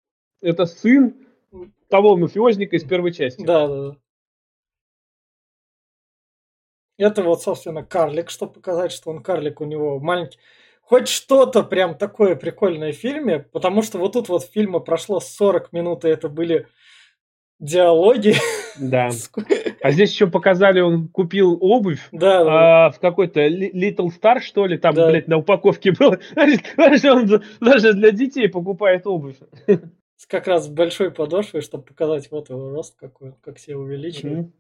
это 0.41 0.67
сын 0.67 1.15
того 1.89 2.17
мафиозника 2.17 2.77
из 2.77 2.85
первой 2.85 3.13
части. 3.13 3.45
Да, 3.45 3.67
да, 3.69 3.83
да. 3.91 3.97
Это 6.99 7.23
вот, 7.23 7.43
собственно, 7.43 7.85
карлик, 7.85 8.29
чтобы 8.29 8.55
показать, 8.55 8.91
что 8.93 9.11
он 9.11 9.23
карлик, 9.23 9.61
у 9.61 9.65
него 9.65 10.01
маленький. 10.01 10.39
Хоть 10.83 11.07
что-то 11.09 11.63
прям 11.63 11.95
такое 11.97 12.35
прикольное 12.35 12.93
в 12.93 12.97
фильме, 12.97 13.41
потому 13.41 13.83
что 13.83 13.99
вот 13.99 14.15
тут 14.15 14.29
вот 14.29 14.45
фильма 14.45 14.81
прошло 14.81 15.21
40 15.21 15.73
минут, 15.73 16.05
и 16.05 16.09
это 16.09 16.29
были 16.29 16.67
диалоги. 17.61 18.35
Да. 18.79 19.11
А 19.81 19.93
здесь 19.93 20.11
еще 20.11 20.27
показали, 20.27 20.81
он 20.81 21.07
купил 21.07 21.57
обувь, 21.61 22.01
Да, 22.11 22.43
да. 22.45 22.87
а, 22.87 22.91
в 22.91 22.99
какой-то 22.99 23.47
Little 23.47 24.09
Star, 24.09 24.41
что 24.41 24.67
ли, 24.67 24.77
там, 24.77 24.93
Да. 24.93 25.09
блядь, 25.09 25.29
на 25.29 25.37
упаковке 25.37 25.93
было. 25.93 26.19
Даже 26.77 27.13
он 27.13 27.43
даже 27.61 27.93
для 27.93 28.11
детей 28.11 28.49
покупает 28.49 29.07
обувь. 29.07 29.37
С 30.19 30.27
как 30.27 30.49
раз 30.49 30.65
с 30.65 30.69
большой 30.69 31.13
подошвой, 31.13 31.61
чтобы 31.61 31.85
показать 31.85 32.29
вот 32.33 32.51
его 32.51 32.71
рост 32.71 32.99
какой, 32.99 33.35
как 33.41 33.61
себя 33.61 33.79
увеличивает. 33.79 34.39
Мгм. 34.39 34.53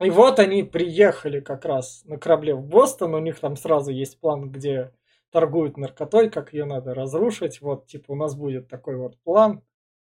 И 0.00 0.08
вот 0.08 0.38
они 0.38 0.62
приехали 0.62 1.40
как 1.40 1.66
раз 1.66 2.02
на 2.06 2.16
корабле 2.18 2.54
в 2.54 2.62
Бостон, 2.62 3.14
у 3.14 3.18
них 3.18 3.38
там 3.40 3.56
сразу 3.56 3.90
есть 3.90 4.18
план, 4.18 4.50
где 4.50 4.90
торгуют 5.30 5.76
наркотой, 5.76 6.30
как 6.30 6.54
ее 6.54 6.64
надо 6.64 6.94
разрушить. 6.94 7.60
Вот, 7.60 7.86
типа, 7.86 8.12
у 8.12 8.16
нас 8.16 8.34
будет 8.34 8.66
такой 8.66 8.96
вот 8.96 9.18
план. 9.22 9.62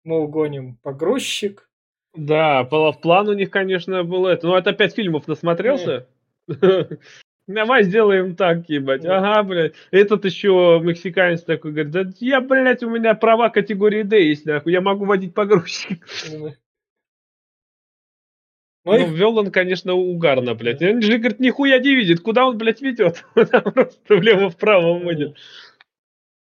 Мы 0.04 0.20
угоним 0.20 0.76
погрузчик. 0.76 1.70
Да, 2.14 2.68
пла- 2.70 2.92
план 2.92 3.28
у 3.28 3.32
них, 3.32 3.50
конечно, 3.50 4.04
был 4.04 4.26
это. 4.26 4.46
Ну, 4.46 4.54
это 4.54 4.70
опять 4.70 4.94
фильмов 4.94 5.26
насмотрелся. 5.26 6.06
Давай 7.46 7.82
сделаем 7.84 8.36
так, 8.36 8.68
ебать. 8.70 9.04
Ага, 9.04 9.42
блядь. 9.42 9.74
Этот 9.90 10.24
еще 10.24 10.80
мексиканец 10.82 11.42
такой 11.42 11.72
говорит, 11.72 11.92
да 11.92 12.04
я, 12.20 12.40
блядь, 12.40 12.82
у 12.82 12.88
меня 12.90 13.14
права 13.14 13.50
категории 13.50 14.02
D 14.02 14.28
есть, 14.28 14.46
нахуй. 14.46 14.72
Я 14.72 14.80
могу 14.80 15.04
водить 15.04 15.34
погрузчик. 15.34 16.06
Ну, 16.32 16.54
Ну, 18.86 18.96
их, 18.96 19.08
вел 19.10 19.36
он, 19.38 19.50
конечно, 19.50 19.92
угарно, 19.94 20.54
блядь. 20.54 20.80
Он 20.82 21.02
же, 21.02 21.18
говорит, 21.18 21.38
нихуя 21.40 21.78
не 21.78 21.94
видит, 21.94 22.20
куда 22.20 22.46
он, 22.46 22.56
блядь, 22.58 22.80
ведет. 22.80 23.24
Просто 23.34 24.14
влево-вправо 24.16 24.98
водит. 24.98 25.36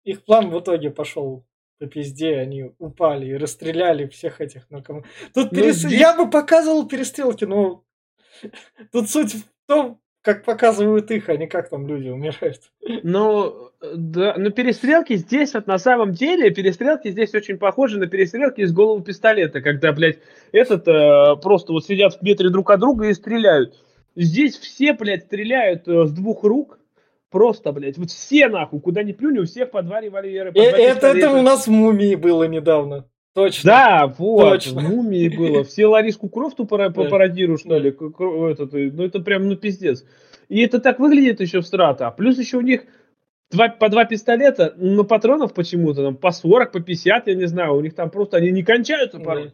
их 0.04 0.24
план 0.24 0.50
в 0.50 0.60
итоге 0.60 0.90
пошел 0.90 1.44
по 1.80 1.86
пизде, 1.86 2.36
они 2.38 2.70
упали 2.78 3.26
и 3.26 3.34
расстреляли 3.36 4.06
всех 4.06 4.40
этих 4.40 4.70
наркоманов. 4.70 5.08
Тут 5.34 5.50
Ну, 5.50 5.58
перес- 5.58 5.72
здесь- 5.74 5.98
Я 6.00 6.16
бы 6.16 6.30
показывал 6.30 6.86
перестрелки, 6.88 7.44
но 7.44 7.84
тут 8.92 9.10
суть 9.10 9.34
в 9.34 9.44
том, 9.66 10.00
как 10.24 10.42
показывают 10.42 11.10
их, 11.10 11.28
а 11.28 11.36
не 11.36 11.46
как 11.46 11.68
там 11.68 11.86
люди 11.86 12.08
умирают. 12.08 12.62
Ну, 13.02 13.70
да, 13.94 14.34
но 14.38 14.50
перестрелки 14.50 15.16
здесь 15.16 15.52
вот 15.52 15.66
на 15.66 15.78
самом 15.78 16.12
деле, 16.12 16.50
перестрелки 16.50 17.10
здесь 17.10 17.34
очень 17.34 17.58
похожи 17.58 17.98
на 17.98 18.06
перестрелки 18.06 18.62
из 18.62 18.72
голого 18.72 19.04
пистолета, 19.04 19.60
когда, 19.60 19.92
блядь, 19.92 20.18
этот 20.50 20.88
э, 20.88 21.36
просто 21.42 21.74
вот 21.74 21.84
сидят 21.84 22.14
в 22.14 22.22
метре 22.22 22.48
друг 22.48 22.70
от 22.70 22.80
друга 22.80 23.08
и 23.08 23.12
стреляют. 23.12 23.74
Здесь 24.16 24.56
все, 24.56 24.94
блядь, 24.94 25.24
стреляют 25.24 25.86
э, 25.86 26.06
с 26.06 26.10
двух 26.10 26.42
рук, 26.42 26.78
просто, 27.30 27.72
блядь, 27.72 27.98
вот 27.98 28.10
все 28.10 28.48
нахуй, 28.48 28.80
куда 28.80 29.02
ни 29.02 29.12
плюнь, 29.12 29.40
у 29.40 29.44
всех 29.44 29.72
по 29.72 29.82
два 29.82 30.00
револьвера, 30.00 30.52
по 30.52 30.58
Э, 30.58 30.70
два 30.70 30.78
Это, 30.78 31.06
это 31.08 31.30
у 31.32 31.42
нас 31.42 31.66
в 31.66 31.70
мумии 31.70 32.14
было 32.14 32.44
недавно. 32.44 33.06
Точно. 33.34 33.68
Да, 33.68 34.14
вот, 34.16 34.64
Точно. 34.64 34.80
в 34.80 34.84
мумии 34.84 35.28
было. 35.28 35.64
Все 35.64 35.86
Лариску 35.86 36.28
Крофту 36.28 36.66
пара- 36.66 36.90
пародируют, 36.90 37.60
что 37.62 37.76
ли. 37.78 37.90
Этот, 37.90 38.74
э, 38.74 38.90
ну, 38.92 39.02
это 39.04 39.18
прям, 39.20 39.48
ну, 39.48 39.56
пиздец. 39.56 40.04
И 40.48 40.60
это 40.60 40.78
так 40.78 41.00
выглядит 41.00 41.40
еще 41.40 41.60
в 41.60 41.66
страта. 41.66 42.12
Плюс 42.12 42.38
еще 42.38 42.58
у 42.58 42.60
них 42.60 42.84
два, 43.50 43.68
по 43.70 43.88
два 43.88 44.04
пистолета, 44.04 44.74
но 44.76 45.02
патронов 45.02 45.52
почему-то 45.52 46.04
там 46.04 46.16
по 46.16 46.30
40, 46.30 46.70
по 46.70 46.80
50, 46.80 47.26
я 47.26 47.34
не 47.34 47.46
знаю. 47.46 47.74
У 47.74 47.80
них 47.80 47.94
там 47.96 48.08
просто 48.08 48.36
они 48.36 48.52
не 48.52 48.62
кончаются 48.62 49.18
порой. 49.18 49.52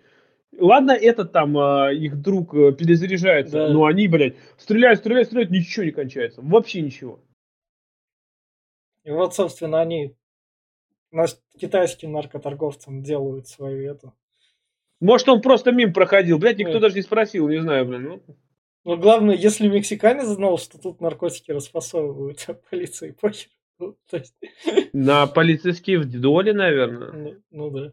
Ладно, 0.58 0.90
этот 0.90 1.32
там, 1.32 1.56
а, 1.56 1.90
их 1.90 2.20
друг 2.20 2.54
э, 2.54 2.72
перезаряжается, 2.72 3.68
Да. 3.68 3.68
но 3.72 3.86
они, 3.86 4.08
блядь, 4.08 4.34
стреляют, 4.58 4.98
стреляют, 4.98 5.28
стреляют, 5.28 5.50
ничего 5.50 5.84
не 5.86 5.92
кончается. 5.92 6.42
Вообще 6.42 6.82
ничего. 6.82 7.20
И 9.04 9.10
вот, 9.10 9.34
собственно, 9.34 9.80
они 9.80 10.16
китайским 11.58 12.12
наркоторговцам 12.12 13.02
делают 13.02 13.48
свою 13.48 13.90
эту. 13.90 14.14
Может, 15.00 15.28
он 15.28 15.40
просто 15.40 15.72
мимо 15.72 15.92
проходил, 15.92 16.38
блядь, 16.38 16.58
никто 16.58 16.74
Да. 16.74 16.80
даже 16.80 16.96
не 16.96 17.02
спросил, 17.02 17.48
не 17.48 17.60
знаю, 17.60 17.86
блин. 17.86 18.02
Ну, 18.04 18.36
Но 18.84 18.96
главное, 18.96 19.34
если 19.34 19.66
мексиканец 19.68 20.26
знал, 20.26 20.58
что 20.58 20.78
тут 20.78 21.00
наркотики 21.00 21.50
расфасовывают, 21.52 22.44
а 22.48 22.54
полиции 22.54 23.12
похер. 23.18 23.50
Ну, 23.78 23.96
то 24.10 24.18
есть, 24.18 24.34
на 24.92 25.26
полицейские 25.26 26.00
в 26.00 26.20
доле, 26.20 26.52
наверное. 26.52 27.12
ну, 27.12 27.42
ну 27.50 27.70
да. 27.70 27.92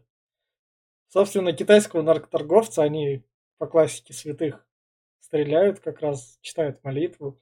Собственно, 1.08 1.54
китайского 1.54 2.02
наркоторговца 2.02 2.82
они 2.82 3.24
по 3.56 3.66
классике 3.66 4.12
святых 4.12 4.66
стреляют, 5.20 5.80
как 5.80 6.02
раз 6.02 6.38
читают 6.42 6.84
молитву. 6.84 7.40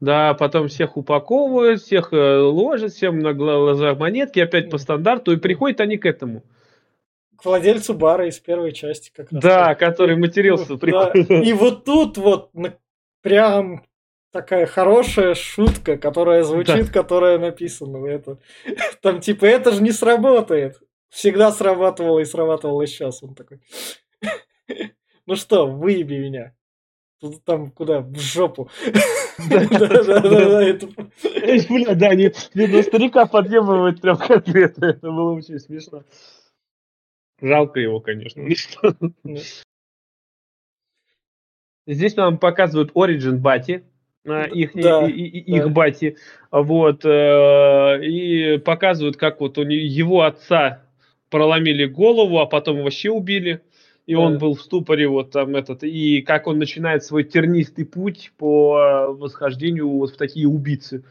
Да, 0.00 0.32
потом 0.32 0.68
всех 0.68 0.96
упаковывают, 0.96 1.82
всех 1.82 2.12
э, 2.12 2.38
ложат, 2.38 2.92
всем 2.92 3.18
на 3.18 3.34
глазах 3.34 3.98
монетки, 3.98 4.40
опять 4.40 4.70
по 4.70 4.78
стандарту, 4.78 5.32
и 5.32 5.36
приходят 5.36 5.80
они 5.80 5.98
к 5.98 6.06
этому. 6.06 6.42
К 7.36 7.44
владельцу 7.44 7.94
бара 7.94 8.26
из 8.26 8.38
первой 8.38 8.72
части 8.72 9.12
как 9.14 9.30
раз. 9.30 9.42
Да, 9.42 9.74
который 9.74 10.16
матерился. 10.16 10.74
Да. 10.74 10.78
приходит. 10.78 11.30
И 11.30 11.52
вот 11.52 11.84
тут 11.84 12.16
вот 12.16 12.50
прям 13.22 13.84
такая 14.32 14.66
хорошая 14.66 15.34
шутка, 15.34 15.98
которая 15.98 16.44
звучит, 16.44 16.86
да. 16.86 16.92
которая 16.92 17.38
написана. 17.38 18.04
Это, 18.06 18.38
там 19.02 19.20
типа, 19.20 19.44
это 19.44 19.72
же 19.72 19.82
не 19.82 19.92
сработает. 19.92 20.78
Всегда 21.10 21.50
срабатывало 21.52 22.20
и 22.20 22.24
срабатывало 22.24 22.86
сейчас. 22.86 23.22
Он 23.22 23.34
такой. 23.34 23.60
Ну 25.26 25.36
что, 25.36 25.66
выеби 25.66 26.16
меня. 26.16 26.54
Там 27.44 27.70
куда? 27.70 28.00
В 28.00 28.18
жопу. 28.18 28.70
Да-да-да. 29.50 30.78
Бля, 31.68 31.94
да, 31.94 32.08
они 32.08 32.32
видно 32.54 32.82
старика 32.82 33.26
подъебывают 33.26 34.00
прям 34.00 34.16
конкретно. 34.16 34.86
Это 34.86 35.10
было 35.10 35.32
очень 35.32 35.58
смешно. 35.58 36.02
Жалко 37.40 37.80
его, 37.80 38.00
конечно. 38.00 38.42
Здесь 41.86 42.16
нам 42.16 42.38
показывают 42.38 42.92
Origin 42.92 43.38
Бати, 43.38 43.84
их, 44.24 44.72
да, 44.74 45.06
и, 45.06 45.12
и, 45.12 45.56
их 45.56 45.64
да. 45.64 45.68
бати, 45.70 46.16
вот, 46.50 47.04
э, 47.04 48.04
и 48.04 48.58
показывают, 48.58 49.16
как 49.16 49.40
вот 49.40 49.56
у 49.56 49.62
него, 49.62 49.80
его 49.82 50.22
отца 50.22 50.82
проломили 51.30 51.86
голову, 51.86 52.38
а 52.38 52.46
потом 52.46 52.82
вообще 52.82 53.10
убили, 53.10 53.62
и 54.06 54.14
он 54.14 54.38
был 54.38 54.54
в 54.54 54.62
ступоре 54.62 55.08
вот 55.08 55.30
там 55.30 55.56
этот, 55.56 55.84
и 55.84 56.22
как 56.22 56.46
он 56.46 56.58
начинает 56.58 57.04
свой 57.04 57.24
тернистый 57.24 57.84
путь 57.84 58.32
по 58.36 59.06
восхождению 59.08 59.88
вот 59.90 60.10
в 60.10 60.16
такие 60.16 60.48
убийцы. 60.48 61.04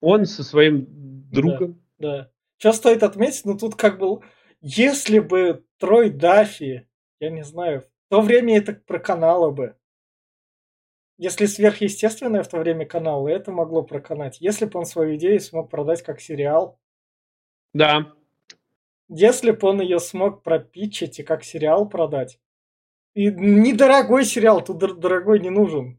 Он 0.00 0.24
со 0.26 0.42
своим 0.42 0.86
другом. 1.30 1.80
Да, 1.98 2.16
да. 2.16 2.30
Что 2.58 2.72
стоит 2.72 3.02
отметить, 3.02 3.44
ну 3.44 3.58
тут 3.58 3.74
как 3.74 3.98
бы, 3.98 4.20
если 4.60 5.18
бы 5.18 5.64
Трой 5.78 6.10
Даффи, 6.10 6.88
я 7.20 7.30
не 7.30 7.44
знаю, 7.44 7.82
в 7.82 7.86
то 8.08 8.20
время 8.20 8.58
это 8.58 8.72
проканало 8.72 9.50
бы. 9.50 9.76
Если 11.18 11.46
сверхъестественное 11.46 12.42
в 12.42 12.48
то 12.48 12.58
время 12.58 12.84
канал, 12.84 13.26
это 13.26 13.50
могло 13.50 13.82
проканать. 13.82 14.38
Если 14.40 14.66
бы 14.66 14.78
он 14.78 14.84
свою 14.84 15.16
идею 15.16 15.40
смог 15.40 15.70
продать 15.70 16.02
как 16.02 16.20
сериал. 16.20 16.78
Да. 17.72 18.12
Если 19.08 19.52
бы 19.52 19.68
он 19.68 19.80
ее 19.80 20.00
смог 20.00 20.42
пропичить 20.42 21.18
и 21.18 21.22
как 21.22 21.44
сериал 21.44 21.88
продать. 21.88 22.40
И 23.14 23.30
недорогой 23.30 24.24
сериал, 24.24 24.62
тут 24.62 24.78
дорогой 24.78 25.40
не 25.40 25.50
нужен. 25.50 25.98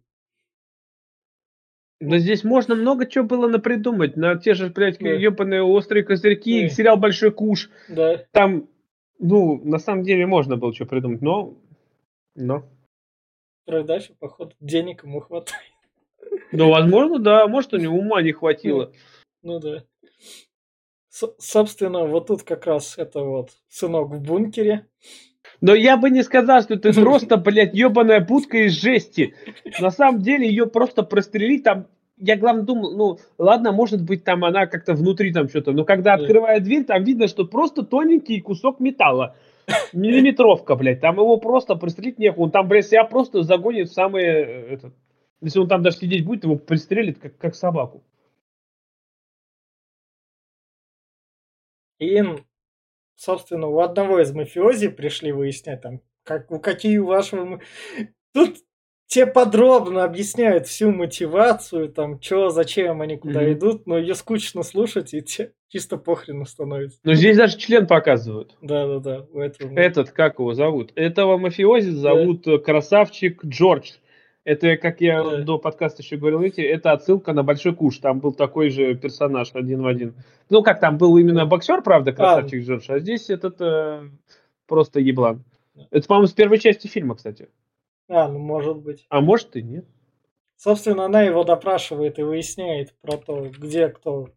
Но 2.00 2.18
здесь 2.18 2.44
можно 2.44 2.76
много 2.76 3.08
чего 3.08 3.26
было 3.26 3.48
напридумать. 3.48 4.16
На 4.16 4.36
те 4.36 4.54
же, 4.54 4.70
блядь, 4.70 5.00
да. 5.00 5.10
ебаные 5.10 5.64
острые 5.64 6.04
козырьки, 6.04 6.64
да. 6.64 6.70
сериал 6.70 6.98
Большой 6.98 7.32
Куш. 7.32 7.72
Да. 7.90 8.24
Там, 8.32 8.70
ну, 9.18 9.60
на 9.64 9.80
самом 9.80 10.04
деле 10.04 10.28
можно 10.28 10.58
было 10.58 10.74
что 10.74 10.86
придумать, 10.86 11.22
но... 11.22 11.58
Но... 12.36 12.70
Продача, 13.66 14.14
походу, 14.20 14.54
денег 14.60 15.04
ему 15.04 15.22
хватает. 15.22 15.74
Ну, 16.52 16.70
возможно, 16.70 17.20
да. 17.20 17.48
Может, 17.48 17.74
у 17.74 17.78
него 17.78 17.98
ума 17.98 18.22
не 18.22 18.32
хватило. 18.32 18.94
Ну, 19.42 19.54
ну 19.54 19.60
да. 19.60 19.84
С 21.18 21.34
собственно, 21.40 22.06
вот 22.06 22.28
тут 22.28 22.44
как 22.44 22.68
раз 22.68 22.96
это 22.96 23.22
вот 23.22 23.50
сынок 23.70 24.12
в 24.12 24.22
бункере. 24.22 24.86
Но 25.62 25.74
я 25.74 25.98
бы 25.98 26.12
не 26.12 26.22
сказал, 26.22 26.62
что 26.62 26.76
это 26.76 26.94
просто, 27.02 27.38
блядь, 27.38 27.74
ебаная 27.74 28.20
будка 28.20 28.68
из 28.68 28.74
жести. 28.74 29.34
На 29.80 29.90
самом 29.90 30.22
деле 30.22 30.48
ее 30.48 30.68
просто 30.68 31.02
прострелить 31.02 31.64
там 31.64 31.88
я 32.20 32.36
главное 32.36 32.64
думал, 32.64 32.96
ну, 32.96 33.20
ладно, 33.38 33.72
может 33.72 34.04
быть, 34.04 34.24
там 34.24 34.44
она 34.44 34.66
как-то 34.66 34.94
внутри 34.94 35.32
там 35.32 35.50
что-то, 35.50 35.72
но 35.72 35.86
когда 35.86 36.16
открывает 36.16 36.64
дверь, 36.64 36.84
там 36.84 37.04
видно, 37.04 37.28
что 37.28 37.46
просто 37.46 37.84
тоненький 37.84 38.42
кусок 38.42 38.80
металла. 38.80 39.36
Миллиметровка, 39.94 40.76
блядь. 40.76 41.02
Там 41.02 41.18
его 41.18 41.38
просто 41.38 41.76
пристрелить 41.76 42.18
некуда. 42.20 42.44
Он 42.44 42.52
там, 42.52 42.68
блядь, 42.68 42.88
себя 42.88 43.04
просто 43.04 43.44
загонит 43.44 43.90
в 43.90 43.94
самые... 43.94 44.26
Э, 44.26 44.74
этот, 44.74 44.94
если 45.42 45.60
он 45.60 45.68
там 45.68 45.84
даже 45.84 45.98
сидеть 45.98 46.26
будет, 46.26 46.44
его 46.44 46.56
пристрелит, 46.56 47.20
как, 47.20 47.38
как 47.38 47.56
собаку. 47.56 48.04
И, 52.00 52.24
собственно, 53.16 53.68
у 53.68 53.80
одного 53.80 54.20
из 54.20 54.32
мафиози 54.34 54.90
пришли 54.90 55.32
выяснять, 55.32 55.82
там, 55.82 56.02
как, 56.24 56.52
у 56.52 56.60
какие 56.60 56.98
у 56.98 57.08
вашего... 57.08 57.60
Тут 58.34 58.58
те 59.08 59.26
подробно 59.26 60.04
объясняют 60.04 60.68
всю 60.68 60.92
мотивацию, 60.92 61.90
там, 61.90 62.22
что, 62.22 62.50
зачем 62.50 63.02
они 63.02 63.18
куда 63.18 63.42
mm-hmm. 63.42 63.54
идут, 63.54 63.88
но 63.88 63.98
ее 63.98 64.16
скучно 64.16 64.64
слушать, 64.64 65.14
и 65.14 65.22
те 65.22 65.54
чисто 65.70 65.98
похрену 65.98 66.46
становится. 66.46 67.00
Но 67.04 67.14
здесь 67.14 67.38
даже 67.38 67.58
член 67.58 67.88
показывают. 67.88 68.56
Да-да-да. 68.62 69.26
Этот, 69.76 70.12
как 70.12 70.40
его 70.40 70.54
зовут? 70.54 70.92
Этого 70.96 71.38
мафиози 71.38 71.90
зовут 71.90 72.44
да. 72.44 72.58
красавчик 72.58 73.44
Джордж. 73.46 73.92
Это, 74.48 74.78
как 74.78 75.02
я 75.02 75.22
да. 75.22 75.42
до 75.42 75.58
подкаста 75.58 76.02
еще 76.02 76.16
говорил, 76.16 76.40
видите, 76.40 76.64
это 76.64 76.94
отсылка 76.94 77.34
на 77.34 77.44
Большой 77.44 77.76
Куш. 77.76 77.98
Там 77.98 78.22
был 78.22 78.32
такой 78.32 78.70
же 78.70 78.96
персонаж 78.96 79.50
один 79.54 79.82
в 79.82 79.88
один. 79.88 80.16
Ну, 80.50 80.64
как 80.64 80.80
там 80.80 80.98
был 80.98 81.18
именно 81.18 81.46
боксер, 81.46 81.82
правда, 81.82 82.14
красавчик 82.14 82.62
а. 82.62 82.66
Джордж, 82.66 82.86
а 82.88 83.00
здесь 83.00 83.30
этот 83.30 83.60
э, 83.60 84.04
просто 84.66 85.02
еблан. 85.02 85.44
Это, 85.92 86.08
по-моему, 86.08 86.28
с 86.28 86.32
первой 86.32 86.60
части 86.60 86.88
фильма, 86.88 87.16
кстати. 87.16 87.50
А, 88.08 88.30
ну 88.30 88.40
может 88.40 88.78
быть. 88.78 89.06
А 89.10 89.20
может 89.20 89.54
и 89.58 89.62
нет. 89.62 89.84
Собственно, 90.56 91.04
она 91.04 91.24
его 91.24 91.44
допрашивает 91.44 92.18
и 92.18 92.24
выясняет 92.24 92.94
про 93.02 93.18
то, 93.18 93.50
где 93.50 93.90
кто 93.90 94.30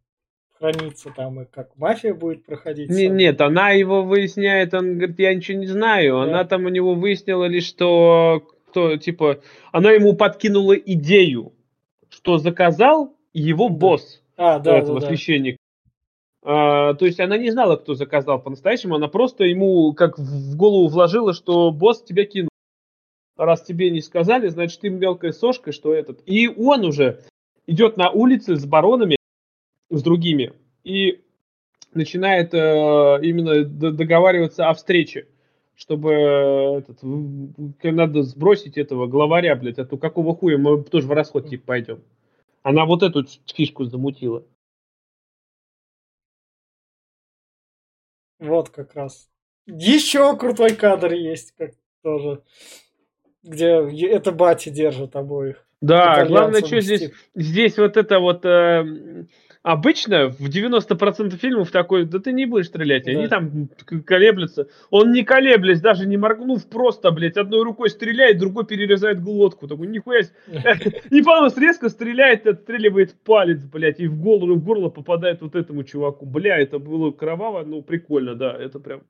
хранится 0.58 1.10
там 1.14 1.42
и 1.42 1.44
как 1.44 1.76
мафия 1.76 2.14
будет 2.14 2.44
проходить. 2.44 2.90
Не, 2.90 3.06
нет, 3.06 3.40
она 3.40 3.70
его 3.70 4.02
выясняет, 4.02 4.74
он 4.74 4.96
говорит, 4.96 5.20
я 5.20 5.32
ничего 5.32 5.58
не 5.58 5.68
знаю. 5.68 6.14
Да. 6.14 6.22
Она 6.24 6.44
там 6.44 6.64
у 6.64 6.68
него 6.68 6.96
выяснила 6.96 7.44
лишь, 7.44 7.68
что 7.68 8.42
кто, 8.70 8.96
типа, 8.96 9.40
она 9.72 9.92
ему 9.92 10.14
подкинула 10.14 10.74
идею, 10.74 11.52
что 12.08 12.38
заказал 12.38 13.14
его 13.32 13.68
босс 13.68 14.22
а, 14.36 14.58
да, 14.58 14.78
этого 14.78 15.00
да, 15.00 15.08
священника. 15.08 15.58
А, 16.42 16.94
то 16.94 17.04
есть 17.04 17.20
она 17.20 17.36
не 17.36 17.50
знала, 17.50 17.76
кто 17.76 17.94
заказал 17.94 18.40
по-настоящему, 18.40 18.94
она 18.94 19.08
просто 19.08 19.44
ему 19.44 19.92
как 19.92 20.18
в 20.18 20.56
голову 20.56 20.88
вложила, 20.88 21.34
что 21.34 21.70
босс 21.70 22.02
тебя 22.02 22.24
кинул 22.24 22.50
раз 23.36 23.62
тебе 23.62 23.90
не 23.90 24.00
сказали, 24.00 24.48
значит, 24.48 24.80
ты 24.80 24.90
мелкая 24.90 25.32
сошка, 25.32 25.72
что 25.72 25.94
этот. 25.94 26.20
И 26.26 26.48
он 26.48 26.84
уже 26.84 27.20
идет 27.66 27.96
на 27.96 28.10
улице 28.10 28.56
с 28.56 28.64
баронами, 28.66 29.16
с 29.90 30.02
другими, 30.02 30.52
и 30.84 31.22
начинает 31.94 32.54
э, 32.54 33.18
именно 33.22 33.64
договариваться 33.64 34.68
о 34.68 34.74
встрече, 34.74 35.26
чтобы 35.80 36.12
э, 36.12 36.78
этот, 36.78 36.98
надо 37.82 38.22
сбросить 38.22 38.76
этого 38.76 39.06
главаря, 39.06 39.56
блядь, 39.56 39.78
а 39.78 39.86
то 39.86 39.96
какого 39.96 40.36
хуя 40.36 40.58
мы 40.58 40.84
тоже 40.84 41.06
в 41.06 41.12
расход 41.12 41.48
типа 41.48 41.68
пойдем. 41.68 42.02
Она 42.62 42.84
вот 42.84 43.02
эту 43.02 43.24
фишку 43.46 43.84
замутила. 43.84 44.44
Вот 48.38 48.68
как 48.68 48.94
раз. 48.94 49.30
Еще 49.66 50.36
крутой 50.36 50.76
кадр 50.76 51.12
есть, 51.12 51.54
как 51.56 51.72
тоже 52.02 52.42
где 53.42 54.06
это 54.08 54.32
бати 54.32 54.68
держит 54.68 55.16
обоих. 55.16 55.66
Да, 55.80 56.26
главное, 56.26 56.60
что 56.60 56.78
здесь, 56.82 57.10
здесь 57.34 57.78
вот 57.78 57.96
это 57.96 58.18
вот 58.18 58.44
э, 58.44 59.24
обычно 59.62 60.28
в 60.28 60.48
90% 60.48 61.36
фильмов 61.36 61.70
такой, 61.70 62.04
да 62.04 62.18
ты 62.18 62.32
не 62.32 62.46
будешь 62.46 62.66
стрелять, 62.66 63.04
да. 63.04 63.12
они 63.12 63.28
там 63.28 63.68
колеблются. 64.04 64.68
Он 64.90 65.12
не 65.12 65.22
колеблясь, 65.22 65.80
даже 65.80 66.06
не 66.06 66.16
моргнув, 66.16 66.66
просто, 66.68 67.10
блядь, 67.10 67.36
одной 67.36 67.62
рукой 67.62 67.90
стреляет, 67.90 68.38
другой 68.38 68.66
перерезает 68.66 69.22
глотку. 69.22 69.68
Такой, 69.68 69.86
нихуя 69.86 70.22
Не 71.10 71.22
понравилось, 71.22 71.56
резко 71.56 71.88
стреляет, 71.88 72.46
отстреливает 72.46 73.14
палец, 73.22 73.62
блядь, 73.64 74.00
и 74.00 74.08
в 74.08 74.20
голову, 74.20 74.54
в 74.54 74.64
горло 74.64 74.88
попадает 74.88 75.42
вот 75.42 75.54
этому 75.54 75.84
чуваку. 75.84 76.26
Бля, 76.26 76.58
это 76.58 76.78
было 76.78 77.10
кроваво, 77.10 77.64
ну 77.64 77.82
прикольно, 77.82 78.34
да, 78.34 78.52
это 78.52 78.78
прям 78.80 79.02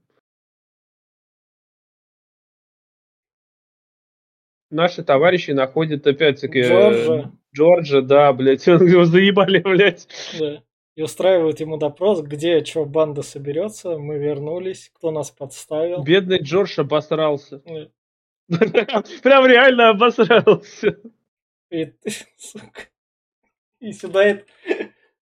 наши 4.71 5.03
товарищи 5.03 5.51
находят 5.51 6.07
опять-таки 6.07 6.63
Джорджа. 6.63 7.33
Джорджа, 7.55 8.01
да, 8.03 8.33
блядь, 8.33 8.67
его 8.67 9.05
заебали, 9.05 9.59
блядь. 9.59 10.09
Да. 10.39 10.63
И 10.97 11.03
устраивают 11.03 11.61
ему 11.61 11.77
допрос, 11.77 12.21
где 12.23 12.65
что 12.65 12.85
банда 12.85 13.23
соберется, 13.23 13.97
мы 13.97 14.19
вернулись, 14.19 14.91
кто 14.95 15.11
нас 15.11 15.31
подставил. 15.31 16.03
Бедный 16.03 16.43
Джордж 16.43 16.79
обосрался. 16.81 17.63
Прям 19.23 19.47
реально 19.47 19.91
обосрался. 19.91 20.99
И, 21.71 21.93
сука. 22.37 22.89
И 23.79 23.93
сюда 23.93 24.25
это 24.25 24.45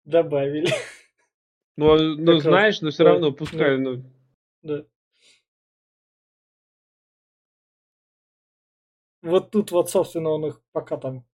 добавили. 0.05 0.69
Ну, 1.77 1.97
ну 1.97 2.37
знаешь, 2.37 2.81
но 2.81 2.91
все 2.91 3.03
равно, 3.03 3.31
пускай, 3.31 3.77
ну. 3.77 4.03
Да. 4.61 4.85
Вот 9.23 9.51
тут 9.51 9.71
вот, 9.71 9.89
собственно, 9.89 10.29
он 10.29 10.45
их 10.47 10.61
пока 10.73 10.97
там 10.97 11.25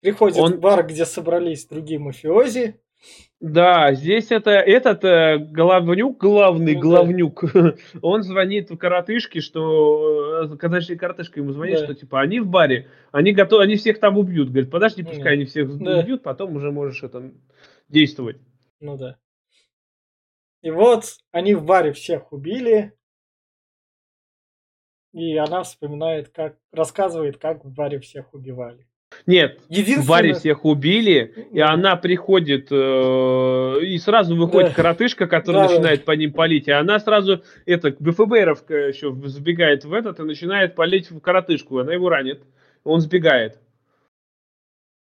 приходит 0.00 0.38
он... 0.38 0.54
в 0.54 0.60
бар, 0.60 0.84
где 0.86 1.06
собрались 1.06 1.66
другие 1.66 2.00
мафиози. 2.00 2.80
Да, 3.40 3.94
здесь 3.94 4.32
это 4.32 4.50
этот 4.50 5.04
э, 5.04 5.38
главнюк, 5.38 6.18
главный 6.20 6.74
Ну 6.74 6.80
да. 6.80 6.86
главнюк, 6.88 7.44
он 8.02 8.24
звонит 8.24 8.70
в 8.70 8.76
коротышке, 8.76 9.40
что 9.40 10.48
э, 10.50 10.80
же 10.80 10.96
коротышка 10.96 11.38
ему 11.38 11.52
звонит, 11.52 11.78
Да. 11.78 11.84
что 11.84 11.94
типа 11.94 12.20
они 12.20 12.40
в 12.40 12.48
баре, 12.48 12.88
они 13.12 13.32
готовы, 13.32 13.62
они 13.62 13.76
всех 13.76 14.00
там 14.00 14.18
убьют. 14.18 14.48
Говорит, 14.50 14.72
подожди, 14.72 15.04
пускай 15.04 15.34
они 15.34 15.44
всех 15.44 15.78
Да. 15.78 16.00
убьют, 16.00 16.24
потом 16.24 16.56
уже 16.56 16.72
можешь 16.72 17.04
это 17.04 17.30
действовать. 17.88 18.38
Ну 18.80 18.96
да. 18.96 19.16
И 20.62 20.70
вот 20.70 21.04
они 21.30 21.54
в 21.54 21.64
баре 21.64 21.92
всех 21.92 22.32
убили. 22.32 22.97
И 25.18 25.36
она 25.36 25.64
вспоминает, 25.64 26.28
как 26.28 26.54
рассказывает, 26.72 27.38
как 27.38 27.64
в 27.64 27.74
баре 27.74 27.98
всех 27.98 28.32
убивали. 28.34 28.86
Нет, 29.26 29.58
в 29.68 29.72
Единственное... 29.72 30.06
баре 30.08 30.34
всех 30.34 30.64
убили, 30.64 31.48
и 31.50 31.58
Да. 31.58 31.70
она 31.72 31.96
приходит, 31.96 32.68
э, 32.70 33.80
и 33.82 33.98
сразу 33.98 34.36
выходит 34.36 34.68
Да. 34.68 34.74
коротышка, 34.74 35.26
который 35.26 35.56
Да, 35.56 35.66
да. 35.66 35.70
начинает 35.74 36.04
по 36.04 36.12
ним 36.12 36.32
палить, 36.32 36.68
и 36.68 36.70
она 36.70 37.00
сразу, 37.00 37.42
это, 37.66 37.96
БФБРовка 37.98 38.74
еще 38.88 39.12
забегает 39.24 39.84
в 39.84 39.92
этот 39.92 40.20
и 40.20 40.22
начинает 40.22 40.76
палить 40.76 41.10
в 41.10 41.18
коротышку, 41.20 41.78
она 41.78 41.94
его 41.94 42.08
ранит, 42.08 42.44
он 42.84 43.00
сбегает. 43.00 43.58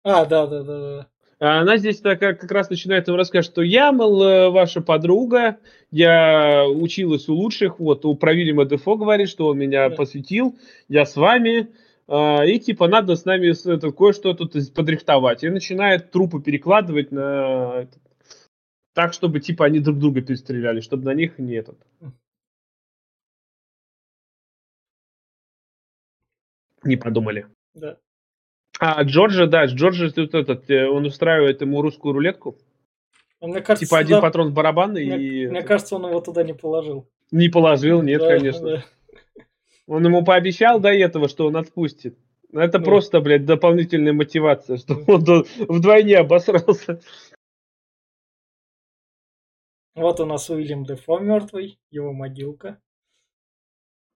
А, 0.05 0.27
да, 0.27 0.47
да, 0.47 0.63
да, 0.63 0.79
да. 0.81 1.07
А 1.39 1.61
она 1.61 1.77
здесь 1.77 2.01
так 2.01 2.21
как, 2.21 2.41
как 2.41 2.51
раз 2.51 2.71
начинает 2.71 3.09
ему 3.09 3.17
рассказывать, 3.17 3.51
что 3.53 3.63
я, 3.63 3.93
мол, 3.93 4.23
э, 4.23 4.51
ваша 4.51 4.81
подруга, 4.81 5.59
я 5.91 6.65
училась 6.69 7.29
у 7.29 7.35
лучших, 7.35 7.81
вот, 7.81 8.05
у 8.05 8.15
Правильма 8.15 8.65
Дефо 8.65 8.97
говорит, 8.97 9.29
что 9.29 9.49
он 9.49 9.59
меня 9.59 9.89
Да. 9.91 9.97
посвятил, 9.97 10.57
я 10.89 11.07
с 11.07 11.17
вами, 11.17 11.69
а, 12.07 12.45
и 12.45 12.59
типа 12.59 12.87
надо 12.89 13.17
с 13.17 13.25
нами 13.25 13.53
это, 13.75 13.91
кое-что 13.91 14.35
тут 14.35 14.53
подрихтовать. 14.75 15.43
И 15.45 15.49
начинает 15.49 16.11
трупы 16.11 16.41
перекладывать 16.41 17.13
на... 17.13 17.89
так, 18.93 19.13
чтобы 19.13 19.41
типа 19.41 19.65
они 19.65 19.81
друг 19.81 19.99
друга 19.99 20.21
перестреляли, 20.21 20.81
чтобы 20.81 21.05
на 21.05 21.15
них 21.15 21.39
не 21.39 21.55
этот... 21.55 21.79
Не 26.83 26.97
подумали. 26.97 27.47
да. 27.75 27.97
А 28.81 29.03
Джорджа, 29.03 29.47
да, 29.47 29.67
Джорджа 29.67 30.11
тут 30.11 30.35
этот, 30.35 30.69
э, 30.71 30.89
он 30.89 31.07
устраивает 31.07 31.61
ему 31.61 31.81
русскую 31.81 32.13
рулетку. 32.13 32.57
Мне 33.41 33.61
кажется, 33.61 33.87
Типа 33.87 33.99
один 33.99 34.17
туда- 34.17 34.23
патрон 34.23 34.51
в 34.51 34.55
барабанный 34.55 35.05
мне, 35.05 35.19
и 35.23 35.47
мне 35.47 35.63
кажется, 35.63 35.97
он 35.97 36.07
его 36.09 36.21
туда 36.21 36.43
не 36.43 36.55
положил. 36.55 37.09
не 37.31 37.49
положил, 37.49 38.03
нет, 38.03 38.21
Да, 38.21 38.29
конечно. 38.29 38.67
да. 38.67 38.85
Он 39.87 40.05
ему 40.05 40.25
пообещал 40.25 40.81
до 40.81 40.89
этого, 40.89 41.29
что 41.29 41.47
он 41.47 41.57
отпустит. 41.57 42.19
Но 42.51 42.63
Это 42.63 42.79
Ну. 42.79 42.85
просто, 42.85 43.21
блядь, 43.21 43.45
дополнительная 43.45 44.13
мотивация, 44.13 44.77
что 44.79 44.95
он 45.09 45.45
вдвойне 45.69 46.17
обосрался. 46.19 47.01
Вот 49.95 50.21
у 50.21 50.27
нас 50.27 50.49
Уильям 50.51 50.85
Дефо 50.85 51.19
мертвый, 51.19 51.79
его 51.91 52.13
могилка, 52.13 52.81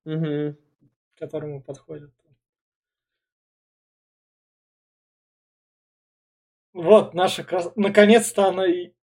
Мгм. 0.04 0.54
к 1.14 1.18
которому 1.18 1.62
подходит. 1.62 2.10
Вот, 6.78 7.12
наша 7.12 7.42
крас... 7.42 7.72
Наконец-то 7.74 8.46
она. 8.46 8.64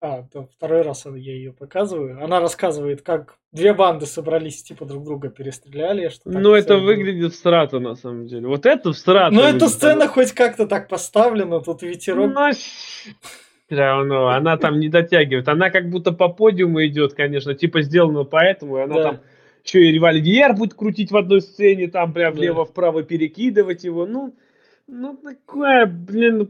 А, 0.01 0.23
то 0.33 0.47
второй 0.57 0.83
раз 0.83 1.07
я 1.07 1.33
ее 1.33 1.53
показываю. 1.53 2.23
Она 2.23 2.39
рассказывает, 2.39 3.03
как 3.03 3.35
две 3.51 3.75
банды 3.75 4.07
собрались, 4.07 4.63
типа 4.63 4.85
друг 4.85 5.03
друга 5.03 5.29
перестреляли. 5.29 6.09
Что 6.09 6.31
так 6.31 6.41
Ну, 6.41 6.55
это 6.55 6.77
было. 6.77 6.85
выглядит 6.85 7.33
всрато, 7.35 7.81
на 7.81 7.97
самом 7.97 8.29
деле. 8.29 8.47
Вот 8.47 8.65
это 8.65 8.93
всрато. 8.93 9.35
Ну, 9.35 9.43
эта 9.43 9.67
сцена 9.67 10.07
хоть 10.07 10.31
как-то 10.31 10.69
так 10.69 10.87
поставлена, 10.87 11.59
тут 11.59 11.83
ветерок. 11.83 12.33
Ну, 12.33 12.53
всё 12.53 13.11
равно, 13.71 14.29
она 14.29 14.57
там 14.57 14.79
не 14.79 14.89
дотягивает. 14.89 15.49
Она 15.49 15.71
как 15.71 15.91
будто 15.91 16.13
по 16.13 16.29
подиуму 16.29 16.87
идет, 16.87 17.15
конечно, 17.15 17.55
типа 17.55 17.83
сделано 17.83 18.23
поэтому, 18.23 18.79
и 18.79 18.83
она 18.83 18.95
Да. 18.95 19.03
там 19.03 19.21
еще 19.65 19.85
и 19.85 19.91
револьвер 19.91 20.55
будет 20.55 20.75
крутить 20.75 21.11
в 21.11 21.17
одной 21.17 21.41
сцене, 21.41 21.89
там 21.89 22.13
прям 22.13 22.35
Да. 22.35 22.39
влево-вправо 22.39 23.03
перекидывать 23.03 23.83
его. 23.83 24.07
Ну, 24.07 24.33
ну 24.87 25.17
такое, 25.17 25.87
блин. 25.87 26.49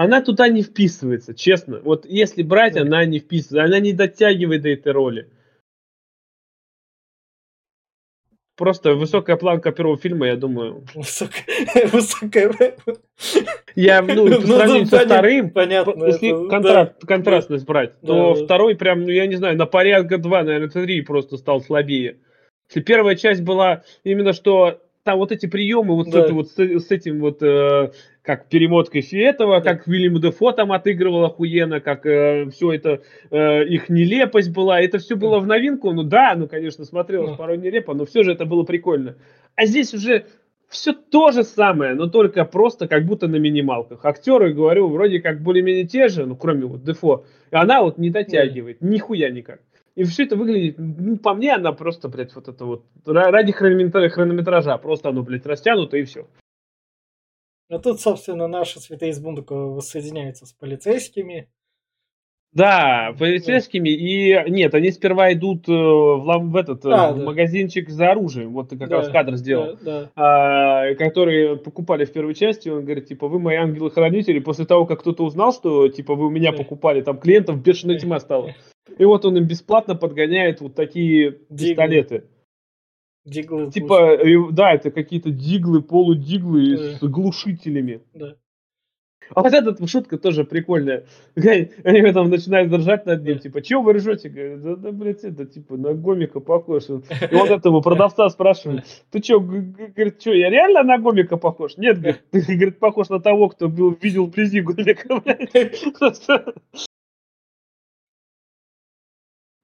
Ну, 0.00 0.04
Она 0.04 0.22
туда 0.22 0.48
не 0.48 0.62
вписывается, 0.62 1.34
честно. 1.34 1.80
Вот 1.80 2.06
если 2.06 2.42
брать, 2.42 2.74
Да. 2.74 2.82
она 2.82 3.04
не 3.04 3.18
вписывается, 3.18 3.64
она 3.64 3.78
не 3.80 3.92
дотягивает 3.92 4.62
до 4.62 4.70
этой 4.70 4.92
роли. 4.92 5.28
Просто 8.56 8.94
высокая 8.94 9.36
планка 9.36 9.72
первого 9.72 9.96
фильма, 9.96 10.26
я 10.26 10.36
думаю. 10.36 10.84
Высокая... 10.94 11.44
Высокая... 11.92 12.76
Я, 13.74 14.02
ну, 14.02 14.26
по 14.26 14.40
Ну, 14.40 14.56
сравнению 14.58 14.86
со 14.86 14.98
вторым, 14.98 15.50
Понятно. 15.50 16.04
Если 16.06 16.28
это- 16.28 16.48
контраст- 16.50 17.06
контрастность 17.06 17.64
брать, 17.64 17.94
Да, 18.02 18.08
то 18.08 18.34
да. 18.34 18.44
второй 18.44 18.76
прям, 18.76 19.02
ну 19.04 19.08
я 19.08 19.26
не 19.26 19.36
знаю, 19.36 19.56
на 19.56 19.64
порядка 19.64 20.18
два, 20.18 20.42
наверное, 20.42 20.68
три 20.68 21.00
просто 21.00 21.38
стал 21.38 21.62
слабее. 21.62 22.18
Если 22.68 22.82
первая 22.82 23.16
часть 23.16 23.42
была 23.42 23.82
именно 24.04 24.34
что 24.34 24.82
там 25.04 25.18
вот 25.18 25.32
эти 25.32 25.46
приемы, 25.46 25.94
вот, 25.94 26.08
с, 26.08 26.10
Да. 26.10 26.20
этой 26.20 26.32
вот, 26.32 26.48
с, 26.50 26.58
с 26.58 26.90
этим 26.90 27.20
вот, 27.20 27.42
э, 27.42 27.92
как 28.30 28.46
перемоткой 28.46 29.00
этого, 29.12 29.60
Да. 29.60 29.72
как 29.74 29.88
Вильям 29.88 30.20
Дефо 30.20 30.52
там 30.52 30.70
отыгрывал 30.70 31.24
охуенно, 31.24 31.80
как 31.80 32.02
все 32.02 32.72
это, 32.72 33.00
э, 33.32 33.64
их 33.64 33.88
нелепость 33.88 34.52
была, 34.52 34.80
это 34.80 34.98
все 34.98 35.16
было 35.16 35.40
в 35.40 35.48
новинку, 35.48 35.90
ну 35.92 36.04
да, 36.04 36.34
ну 36.36 36.46
конечно 36.46 36.84
смотрелось 36.84 37.30
Да. 37.30 37.36
порой 37.36 37.58
нелепо, 37.58 37.92
но 37.92 38.04
все 38.04 38.22
же 38.22 38.30
это 38.32 38.44
было 38.44 38.62
прикольно. 38.62 39.16
А 39.56 39.66
здесь 39.66 39.92
уже 39.94 40.26
все 40.68 40.92
то 40.92 41.32
же 41.32 41.42
самое, 41.42 41.94
но 41.94 42.06
только 42.06 42.44
просто 42.44 42.86
как 42.86 43.04
будто 43.04 43.26
на 43.26 43.34
минималках. 43.36 44.04
Актеры, 44.04 44.54
говорю, 44.54 44.86
вроде 44.86 45.18
как 45.20 45.40
более-менее 45.42 45.88
те 45.88 46.06
же, 46.06 46.24
ну, 46.24 46.36
кроме 46.36 46.66
вот 46.66 46.84
Дефо. 46.84 47.24
И 47.50 47.56
она 47.56 47.82
вот 47.82 47.98
не 47.98 48.10
дотягивает, 48.10 48.80
нихуя 48.80 49.30
никак. 49.30 49.58
И 49.96 50.04
все 50.04 50.22
это 50.22 50.36
выглядит, 50.36 50.76
ну, 50.78 51.16
по 51.16 51.34
мне, 51.34 51.52
она 51.56 51.72
просто, 51.72 52.08
блядь, 52.08 52.32
вот 52.36 52.46
это 52.46 52.64
вот, 52.64 52.84
ра- 53.04 53.30
ради 53.32 53.50
хронометра- 53.52 54.08
хронометража, 54.08 54.78
просто 54.78 55.08
оно, 55.08 55.24
блядь, 55.24 55.44
растянуто 55.46 55.96
и 55.96 56.04
все. 56.04 56.28
Ну 57.70 57.78
тут, 57.78 58.00
собственно, 58.00 58.48
наши 58.48 58.80
святые 58.80 59.10
из 59.12 59.20
Бундука 59.20 59.54
воссоединяются 59.54 60.44
с 60.44 60.52
полицейскими. 60.52 61.48
Да, 62.52 63.14
полицейскими, 63.16 63.90
и 63.90 64.50
нет, 64.50 64.74
они 64.74 64.90
сперва 64.90 65.32
идут 65.32 65.68
э, 65.68 65.72
в, 65.72 66.38
в 66.50 66.56
этот, 66.56 66.84
э, 66.84 66.90
А, 66.90 67.12
в 67.12 67.18
да. 67.18 67.24
магазинчик 67.24 67.88
за 67.88 68.10
оружием, 68.10 68.52
вот 68.54 68.70
ты 68.70 68.76
как 68.76 68.88
Да, 68.88 68.96
раз 68.96 69.08
кадр 69.08 69.36
сделал. 69.36 69.78
Да, 69.80 70.00
да. 70.02 70.10
а, 70.16 70.94
которые 70.96 71.56
покупали 71.56 72.04
в 72.04 72.12
первой 72.12 72.34
части, 72.34 72.68
он 72.68 72.84
говорит, 72.84 73.06
типа, 73.06 73.28
вы 73.28 73.38
мои 73.38 73.54
ангелы-хранители, 73.54 74.40
после 74.40 74.66
того, 74.66 74.84
как 74.84 74.98
кто-то 74.98 75.22
узнал, 75.24 75.52
что, 75.52 75.86
типа, 75.88 76.16
вы 76.16 76.26
у 76.26 76.30
меня 76.30 76.50
Да. 76.50 76.58
покупали, 76.58 77.02
там, 77.02 77.18
клиентов 77.18 77.62
бешеная 77.62 78.00
тьма 78.00 78.18
стала. 78.18 78.52
И 78.98 79.04
вот 79.04 79.24
он 79.24 79.36
им 79.36 79.44
бесплатно 79.46 79.94
подгоняет 79.94 80.60
вот 80.60 80.74
такие 80.74 81.38
Диглы. 81.50 81.68
пистолеты. 81.68 82.24
Диглы. 83.30 83.70
Типа, 83.70 84.16
э, 84.16 84.50
да, 84.52 84.72
это 84.74 84.90
какие-то 84.90 85.30
диглы, 85.30 85.82
полудиглы 85.82 86.76
Да. 86.76 86.98
с 86.98 87.00
глушителями. 87.00 88.02
Да. 88.12 88.34
А 89.32 89.42
вот 89.42 89.52
эта 89.52 89.86
шутка 89.86 90.18
тоже 90.18 90.42
прикольная. 90.44 91.04
Они 91.36 92.12
там 92.12 92.30
начинают 92.30 92.72
ржать 92.72 93.06
над 93.06 93.22
ним, 93.22 93.38
типа, 93.38 93.62
чего 93.62 93.82
вы 93.82 93.92
ржете? 93.92 94.28
Говорит, 94.28 94.62
да, 94.62 94.74
да, 94.74 94.90
блядь, 94.90 95.22
это, 95.22 95.46
типа, 95.46 95.76
на 95.76 95.94
гомика 95.94 96.40
похож. 96.40 96.88
И 96.88 96.92
вот 96.92 97.00
этого 97.50 97.80
продавца 97.80 98.28
спрашивает, 98.28 98.84
ты 99.12 99.22
что, 99.22 99.38
говорит, 99.38 100.20
что, 100.20 100.32
я 100.32 100.50
реально 100.50 100.82
на 100.82 100.98
гомика 100.98 101.36
похож? 101.36 101.76
Нет, 101.76 102.00
говорит, 102.00 102.22
ты, 102.32 102.40
говорит, 102.48 102.80
похож 102.80 103.08
на 103.08 103.20
того, 103.20 103.48
кто 103.50 103.68
был, 103.68 103.96
видел 104.00 104.26
вблизи 104.26 104.62
гомика, 104.62 105.20
блядь. 105.20 105.54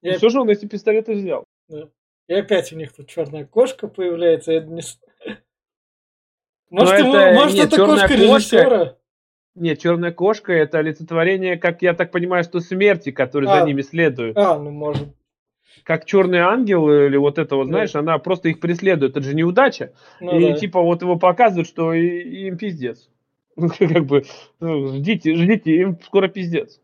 Я- 0.01 0.17
все 0.17 0.29
же 0.29 0.39
он 0.39 0.49
эти 0.49 0.65
пистолеты 0.65 1.13
взял. 1.13 1.43
И 2.27 2.33
опять 2.33 2.73
у 2.73 2.75
них 2.75 2.93
тут 2.93 3.07
черная 3.07 3.45
кошка 3.45 3.87
появляется. 3.87 4.51
я 4.51 4.59
не 4.61 4.81
Может, 6.69 6.99
ему- 6.99 7.15
это- 7.15 7.33
может, 7.33 7.55
нет, 7.55 7.67
это 7.67 7.75
«Черная 7.77 7.93
кошка 7.95 8.07
кошка» 8.07 8.23
режиссера? 8.57 8.95
Нет, 9.55 9.79
черная 9.79 10.11
кошка 10.11 10.53
это 10.53 10.79
олицетворение, 10.79 11.57
как 11.57 11.81
я 11.81 11.93
так 11.93 12.11
понимаю, 12.11 12.43
что 12.43 12.59
смерти, 12.59 13.11
которые 13.11 13.49
А. 13.51 13.59
за 13.61 13.65
ними 13.65 13.81
следуют. 13.81 14.37
А, 14.37 14.59
ну 14.59 14.69
может. 14.71 15.07
Как 15.83 16.05
черный 16.05 16.39
ангел 16.39 16.89
или 16.91 17.15
вот 17.17 17.37
это 17.39 17.55
вот, 17.55 17.65
Да. 17.65 17.69
знаешь, 17.69 17.95
она 17.95 18.17
просто 18.19 18.49
их 18.49 18.59
преследует. 18.59 19.11
Это 19.15 19.21
же 19.25 19.33
неудача. 19.33 19.93
Ну, 20.19 20.37
и 20.37 20.49
да. 20.49 20.57
типа 20.57 20.81
вот 20.81 21.01
его 21.01 21.17
показывают, 21.17 21.67
что 21.67 21.93
и- 21.93 22.47
им 22.47 22.57
пиздец. 22.57 23.09
Ну, 23.55 23.69
как 23.69 24.05
бы, 24.05 24.23
ну, 24.59 24.87
ждите, 24.89 25.33
ждите, 25.35 25.71
им 25.77 25.97
скоро 26.03 26.27
пиздец. 26.27 26.79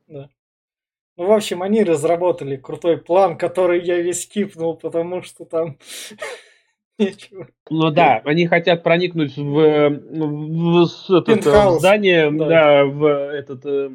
Ну, 1.18 1.28
в 1.28 1.32
общем, 1.32 1.62
они 1.62 1.84
разработали 1.84 2.56
крутой 2.58 2.98
план, 2.98 3.38
который 3.38 3.84
я 3.84 4.02
весь 4.02 4.26
кипнул, 4.28 4.76
потому 4.76 5.22
что 5.22 5.46
там 5.46 5.78
нечего. 7.00 7.48
Ну 7.70 7.92
да, 7.92 8.22
они 8.26 8.48
хотят 8.48 8.82
проникнуть 8.84 9.38
в, 9.38 9.60
э, 9.60 9.90
в, 9.90 10.86
с- 10.86 11.10
этот, 11.10 11.30
э, 11.30 11.32
в 11.34 11.36
Пентхаус. 11.44 11.80
здание, 11.80 12.32
Да. 12.32 12.48
да, 12.48 12.86
в 12.86 13.06
этот 13.32 13.66
э, 13.66 13.90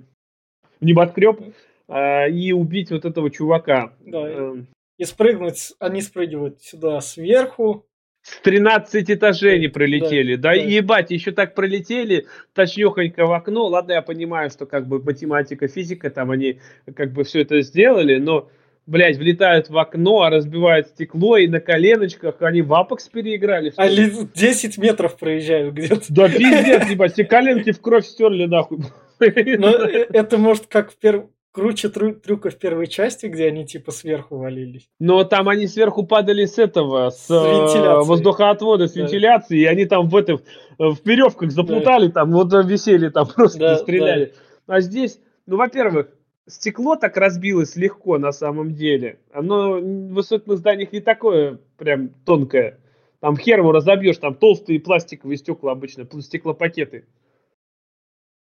в 0.81 0.85
небоскреб 0.85 1.40
э, 1.88 2.31
и 2.31 2.52
убить 2.52 2.90
вот 2.92 3.04
этого 3.04 3.31
чувака. 3.31 3.92
Да. 4.00 4.28
Э, 4.28 4.57
И 4.98 5.04
спрыгнуть, 5.04 5.72
они 5.81 6.00
спрыгивают 6.02 6.62
сюда 6.62 7.00
сверху, 7.00 7.85
С 8.30 8.40
13 8.42 9.10
этажей 9.10 9.54
они 9.56 9.68
пролетели, 9.68 10.34
да, 10.36 10.50
да. 10.50 10.54
ебать, 10.54 11.10
еще 11.10 11.32
так 11.32 11.54
пролетели, 11.54 12.26
точнехонько 12.54 13.26
в 13.26 13.32
окно. 13.32 13.66
Ладно, 13.66 13.92
я 13.92 14.02
понимаю, 14.02 14.50
что 14.50 14.66
как 14.66 14.86
бы 14.86 15.02
математика, 15.02 15.66
физика, 15.68 16.10
там 16.10 16.30
они 16.30 16.58
как 16.94 17.12
бы 17.12 17.24
все 17.24 17.40
это 17.40 17.62
сделали, 17.62 18.16
но, 18.18 18.50
блядь, 18.86 19.16
влетают 19.16 19.70
в 19.70 19.78
окно, 19.78 20.22
а 20.22 20.30
разбивают 20.30 20.88
стекло, 20.88 21.36
и 21.38 21.48
на 21.48 21.60
коленочках 21.60 22.42
они 22.42 22.62
в 22.62 22.74
апекс 22.74 23.08
переиграли. 23.08 23.72
А 23.76 23.86
ли? 23.86 24.04
ли- 24.06 24.28
10 24.34 24.78
метров 24.78 25.16
проезжают 25.18 25.74
где-то. 25.74 26.02
Да 26.10 26.28
пиздец, 26.28 26.88
ебать, 26.90 27.12
все 27.14 27.24
коленки 27.24 27.72
в 27.72 27.80
кровь 27.80 28.04
стерли, 28.04 28.44
нахуй. 28.46 28.78
Но 29.20 29.70
э, 29.70 30.06
это 30.12 30.38
может 30.38 30.66
как 30.66 30.92
в 30.92 30.98
перв- 31.02 31.28
круче 31.52 31.88
трю- 31.88 32.14
трюка 32.14 32.50
в 32.50 32.56
первой 32.56 32.87
части, 32.87 33.26
где 33.26 33.46
они 33.46 33.64
типа 33.66 33.90
сверху 33.90 34.37
валились. 34.37 34.88
Но 35.00 35.24
там 35.24 35.48
они 35.48 35.66
сверху 35.66 36.06
падали 36.06 36.44
с 36.44 36.58
этого, 36.58 37.11
с, 37.11 37.26
С 37.26 37.30
вентиляцией. 37.30 37.84
э, 37.84 38.04
воздухоотвода, 38.04 38.87
с 38.88 38.92
Да. 38.92 39.00
вентиляцией, 39.02 39.62
и 39.62 39.66
они 39.66 39.87
там 39.87 40.08
в 40.08 40.16
этом, 40.16 40.37
э, 40.37 40.84
в 40.84 40.98
веревках 41.04 41.50
заплутали, 41.50 42.08
там 42.08 42.30
вот 42.32 42.52
э, 42.52 42.62
висели, 42.62 43.08
там 43.08 43.26
просто 43.34 43.58
Да, 43.58 43.76
стреляли. 43.78 44.34
А 44.66 44.80
здесь, 44.80 45.18
ну, 45.46 45.56
во-первых, 45.56 46.08
стекло 46.46 46.96
так 46.96 47.16
разбилось 47.16 47.76
легко 47.76 48.18
на 48.18 48.32
самом 48.32 48.72
деле. 48.74 49.18
Оно 49.32 49.72
в 49.80 50.12
высотных 50.12 50.58
зданиях 50.58 50.92
не 50.92 51.00
такое 51.00 51.58
прям 51.76 52.11
тонкое. 52.24 52.78
Там 53.20 53.37
хер 53.37 53.58
его 53.58 53.72
разобьешь, 53.72 54.16
там 54.18 54.34
толстые 54.34 54.78
пластиковые 54.78 55.37
стекла 55.38 55.72
обычно, 55.72 56.06
стеклопакеты. 56.20 57.04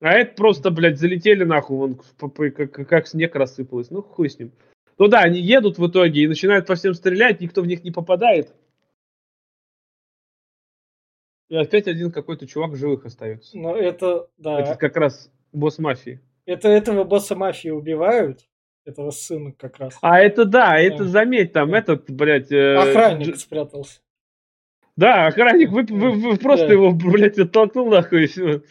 А 0.01 0.13
это 0.13 0.35
просто, 0.35 0.71
блядь, 0.71 0.99
залетели 0.99 1.45
нахуй, 1.45 1.77
вон, 2.19 2.51
как, 2.53 2.71
как 2.73 3.07
снег 3.07 3.35
рассыпалось. 3.35 3.91
Ну, 3.91 4.03
хуй 4.03 4.29
с 4.29 4.39
ним. 4.39 4.53
Ну 4.99 5.09
да, 5.09 5.21
они 5.21 5.41
едут 5.41 5.79
в 5.79 5.87
итоге 5.89 6.23
и 6.23 6.29
начинают 6.29 6.67
по 6.67 6.75
всем 6.75 6.95
стрелять, 6.95 7.41
никто 7.41 7.63
в 7.63 7.67
них 7.67 7.83
не 7.85 7.91
попадает. 7.91 8.55
И 11.49 11.57
опять 11.57 11.87
один 11.87 12.11
какой-то 12.11 12.47
чувак 12.47 12.73
в 12.73 12.77
живых 12.77 13.05
остается. 13.07 13.57
Но 13.57 13.77
это, 13.77 14.29
да, 14.37 14.61
Это 14.61 14.75
как 14.77 14.97
раз 14.97 15.31
босс 15.53 15.79
мафии. 15.79 16.21
это 16.45 16.69
этого 16.69 17.05
босса 17.05 17.37
мафии 17.37 17.69
убивают, 17.69 18.41
этого 18.85 19.11
сына 19.13 19.53
как 19.53 19.79
раз. 19.79 19.97
А 20.03 20.19
это 20.21 20.45
да, 20.45 20.79
это 20.79 21.05
Да. 21.05 21.09
заметь, 21.11 21.53
там 21.53 21.71
Да. 21.71 21.79
этот, 21.79 22.11
блядь... 22.11 22.51
э, 22.51 22.75
Охранник 22.77 23.37
спрятался. 23.37 24.01
Да, 24.97 25.27
охранник, 25.27 25.71
вы, 25.71 25.85
вы- 25.85 26.13
вы 26.13 26.37
просто 26.37 26.67
Да. 26.67 26.73
его, 26.73 26.91
блядь, 26.93 27.39
оттолкнул 27.39 27.91
нахуй 27.91 28.25
и 28.25 28.27
все. 28.27 28.63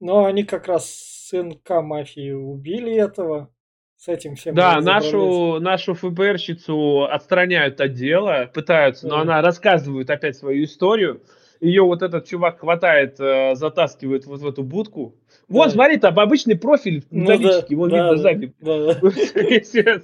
Но 0.00 0.24
они 0.24 0.44
как 0.44 0.68
раз 0.68 0.88
сынка 1.28 1.82
мафии 1.82 2.32
убили 2.32 2.94
этого. 2.94 3.50
С 3.96 4.08
этим 4.08 4.34
всем 4.36 4.54
Да, 4.54 4.80
нашу, 4.82 5.58
нашу 5.58 5.94
ФБРщицу 5.94 7.04
отстраняют 7.04 7.80
от 7.80 7.94
дела, 7.94 8.50
пытаются, 8.52 9.08
но 9.08 9.18
она 9.20 9.40
рассказывает 9.40 10.10
опять 10.10 10.36
свою 10.36 10.64
историю. 10.64 11.22
Ее 11.60 11.82
вот 11.82 12.02
этот 12.02 12.26
чувак 12.26 12.60
хватает, 12.60 13.18
э, 13.18 13.54
затаскивает 13.54 14.26
вот 14.26 14.40
в 14.40 14.46
эту 14.46 14.62
будку. 14.62 15.14
Вот, 15.48 15.68
Да. 15.68 15.70
смотри, 15.70 15.96
там 15.96 16.18
обычный 16.20 16.58
профиль 16.58 17.04
Ну 17.10 17.24
да, 17.26 17.36
металлический, 17.36 17.74
вон 17.74 17.88
да, 17.88 17.96
видно 17.96 18.16
сзади. 18.18 18.52
да. 18.60 19.00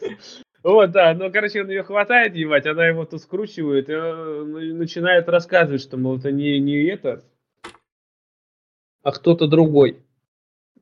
Вот, 0.64 0.92
да, 0.92 1.12
ну, 1.12 1.31
короче, 1.33 1.62
он 1.62 1.70
ее 1.70 1.83
хватает, 1.83 2.37
ебать, 2.37 2.66
она 2.66 2.87
его 2.87 3.05
тут 3.05 3.20
скручивает 3.20 3.90
и 3.90 3.92
ну, 3.92 4.74
начинает 4.76 5.28
рассказывать, 5.28 5.83
что, 5.83 5.96
мол, 5.96 6.18
это 6.18 6.31
не, 6.31 6.61
не 6.61 6.85
это, 6.85 7.24
а 9.02 9.12
кто-то 9.12 9.46
другой. 9.46 9.98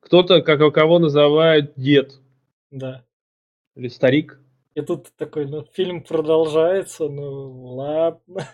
Кто-то, 0.01 0.43
как 0.43 0.73
кого 0.75 0.99
называют 0.99 1.73
дед 1.77 2.21
Да. 2.71 3.05
или 3.77 3.89
старик. 3.89 4.41
И 4.75 4.83
тут 4.83 5.09
такой, 5.17 5.47
ну, 5.47 5.67
фильм 5.73 6.03
продолжается, 6.03 7.09
ну, 7.09 7.75
ладно. 7.75 8.49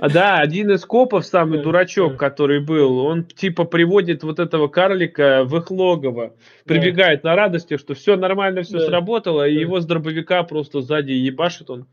А 0.00 0.08
да, 0.08 0.38
один 0.38 0.70
из 0.72 0.84
копов, 0.86 1.26
самый 1.26 1.58
Да, 1.58 1.64
дурачок, 1.64 2.12
да. 2.12 2.18
который 2.18 2.60
был, 2.64 2.98
он 2.98 3.24
типа 3.24 3.64
приводит 3.64 4.22
вот 4.22 4.38
этого 4.38 4.68
карлика 4.68 5.44
в 5.44 5.54
их 5.58 5.70
логово, 5.70 6.34
прибегает 6.64 7.24
на 7.24 7.36
радости, 7.36 7.76
что 7.76 7.92
все 7.94 8.16
нормально, 8.16 8.62
все 8.62 8.78
Да. 8.78 8.86
сработало, 8.86 9.46
и 9.46 9.54
Да. 9.54 9.60
его 9.60 9.80
с 9.80 9.86
дробовика 9.86 10.42
просто 10.44 10.80
сзади 10.80 11.12
ебашит 11.12 11.68
он. 11.68 11.86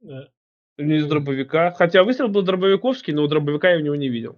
Да. 0.00 0.28
Не 0.78 0.96
из 0.96 1.02
Мгм. 1.04 1.10
дробовика. 1.10 1.70
Хотя 1.72 2.02
выстрел 2.02 2.28
был 2.28 2.42
дробовиковский, 2.42 3.12
но 3.12 3.22
у 3.22 3.28
дробовика 3.28 3.70
я 3.70 3.78
у 3.78 3.80
него 3.82 3.94
не 3.94 4.08
видел. 4.08 4.36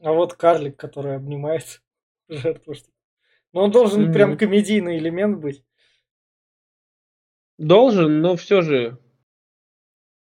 А 0.00 0.12
вот 0.12 0.34
карлик, 0.34 0.76
который 0.76 1.16
обнимает 1.16 1.82
жертву. 2.28 2.74
Но 3.52 3.64
он 3.64 3.70
должен 3.70 4.04
Мгм. 4.04 4.12
прям 4.12 4.36
комедийный 4.38 4.98
элемент 4.98 5.38
быть. 5.40 5.64
Должен, 7.58 8.20
но 8.20 8.36
все 8.36 8.60
же. 8.60 8.98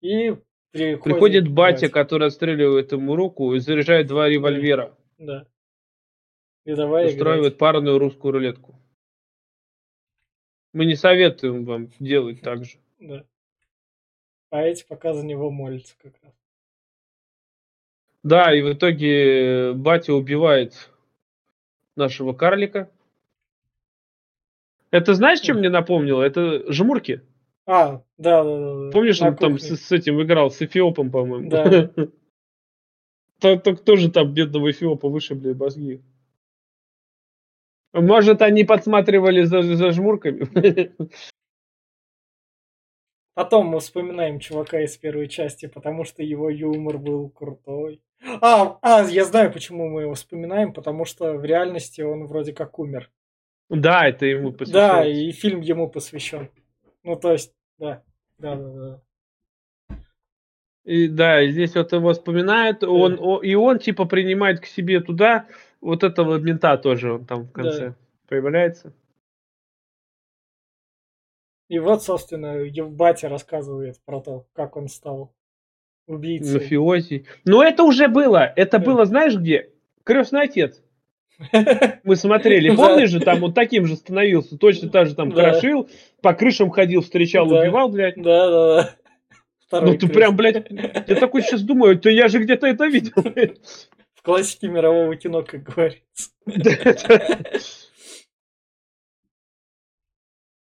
И 0.00 0.36
приходит, 0.70 1.02
Приходит 1.02 1.48
батя, 1.48 1.88
который 1.88 2.28
отстреливает 2.28 2.92
ему 2.92 3.16
руку 3.16 3.54
и 3.54 3.58
заряжает 3.58 4.06
два 4.06 4.28
револьвера. 4.28 4.96
Да. 5.18 5.46
И 6.64 6.74
давай 6.74 7.08
устраивает 7.08 7.54
играть. 7.54 7.58
парную 7.58 7.98
русскую 7.98 8.32
рулетку. 8.32 8.78
Мы 10.72 10.86
не 10.86 10.94
советуем 10.94 11.64
вам 11.64 11.88
делать 11.98 12.40
так 12.40 12.64
же. 12.64 12.78
Да. 13.00 13.24
А 14.50 14.62
эти 14.62 14.84
пока 14.86 15.12
за 15.12 15.24
него 15.24 15.50
молятся 15.50 15.96
как 15.98 16.14
раз. 16.22 16.32
Да, 18.24 18.54
и 18.54 18.62
в 18.62 18.72
итоге 18.72 19.74
батя 19.74 20.14
убивает 20.14 20.90
нашего 21.94 22.32
карлика. 22.32 22.90
Это 24.90 25.14
знаешь, 25.14 25.40
чем 25.40 25.58
мне 25.58 25.68
напомнило? 25.68 26.22
Это 26.22 26.72
жмурки. 26.72 27.20
А, 27.66 28.02
да, 28.16 28.42
да, 28.42 28.74
да. 28.84 28.90
Помнишь, 28.92 29.20
он 29.20 29.36
там 29.36 29.54
кухне. 29.54 29.76
с, 29.76 29.86
с 29.86 29.92
этим 29.92 30.22
играл, 30.22 30.50
с 30.50 30.60
Эфиопом, 30.62 31.10
по-моему? 31.10 31.50
Да. 31.50 31.90
То- 33.60 33.76
тоже 33.76 34.10
там 34.10 34.32
бедного 34.32 34.70
Эфиопа 34.70 35.08
вышибли 35.08 35.52
мозги. 35.52 36.00
Может, 37.92 38.40
они 38.42 38.64
подсматривали 38.64 39.42
за, 39.42 39.62
за 39.62 39.92
жмурками? 39.92 40.92
Потом 43.34 43.66
мы 43.66 43.80
вспоминаем 43.80 44.38
чувака 44.38 44.80
из 44.80 44.96
первой 44.96 45.28
части, 45.28 45.66
потому 45.66 46.04
что 46.04 46.22
его 46.22 46.48
юмор 46.48 46.98
был 46.98 47.28
крутой. 47.30 48.00
А, 48.40 48.78
а, 48.80 49.02
я 49.02 49.24
знаю, 49.24 49.52
почему 49.52 49.88
мы 49.88 50.02
его 50.02 50.14
вспоминаем, 50.14 50.72
потому 50.72 51.04
что 51.04 51.34
в 51.34 51.44
реальности 51.44 52.00
он 52.00 52.26
вроде 52.26 52.52
как 52.52 52.78
умер. 52.78 53.10
Да, 53.68 54.06
это 54.06 54.24
ему 54.26 54.50
Да, 54.50 54.56
посвящается. 54.58 55.20
и 55.20 55.32
фильм 55.32 55.60
ему 55.60 55.88
посвящен. 55.88 56.48
Ну, 57.02 57.16
то 57.16 57.32
есть, 57.32 57.52
да. 57.78 58.02
Да, 58.38 58.54
да, 58.56 58.72
да. 58.72 59.96
И 60.84 61.08
да, 61.08 61.42
и 61.42 61.50
здесь 61.50 61.74
вот 61.74 61.92
его 61.92 62.12
вспоминают, 62.12 62.84
он, 62.84 63.18
о- 63.18 63.40
и 63.42 63.54
он 63.54 63.78
типа 63.78 64.04
принимает 64.04 64.60
к 64.60 64.66
себе 64.66 65.00
туда 65.00 65.46
вот 65.80 66.04
этого 66.04 66.38
мента 66.38 66.76
тоже, 66.76 67.14
он 67.14 67.24
там 67.24 67.44
в 67.44 67.52
конце 67.52 67.94
появляется. 68.28 68.92
И 71.68 71.78
вот, 71.78 72.02
собственно, 72.02 72.58
ев- 72.58 72.90
батя 72.90 73.28
рассказывает 73.28 73.96
про 74.04 74.20
то, 74.20 74.46
как 74.52 74.76
он 74.76 74.88
стал 74.88 75.32
убийцей. 76.06 76.54
Мафиози. 76.60 77.26
Но 77.44 77.62
это 77.62 77.82
уже 77.84 78.08
было. 78.08 78.52
Это 78.56 78.78
Да. 78.78 78.84
было, 78.84 79.04
знаешь 79.06 79.34
где? 79.34 79.70
Крестный 80.04 80.42
отец. 80.42 80.82
Мы 82.04 82.16
смотрели. 82.16 82.74
Помнишь 82.76 83.10
же, 83.10 83.20
там 83.20 83.42
он 83.42 83.52
таким 83.54 83.86
же 83.86 83.96
становился. 83.96 84.58
Точно 84.58 84.88
так 84.90 85.06
же 85.08 85.14
там 85.14 85.32
крошил, 85.32 85.88
по 86.20 86.34
крышам 86.34 86.70
ходил, 86.70 87.00
встречал, 87.00 87.50
убивал, 87.50 87.88
блядь. 87.88 88.16
Да, 88.16 88.50
да, 88.50 88.76
да. 88.82 88.90
Второй 89.66 89.92
Ну 89.92 89.94
ты 89.94 90.06
крест. 90.06 90.14
прям, 90.14 90.36
блядь, 90.36 90.66
я 91.08 91.16
такой 91.16 91.42
сейчас 91.42 91.62
думаю, 91.62 91.98
то 91.98 92.10
я 92.10 92.28
же 92.28 92.38
где-то 92.38 92.66
это 92.66 92.84
видел. 92.86 93.12
В 94.14 94.22
классике 94.22 94.68
мирового 94.68 95.16
кино, 95.16 95.42
как 95.42 95.62
говорится. 95.62 96.30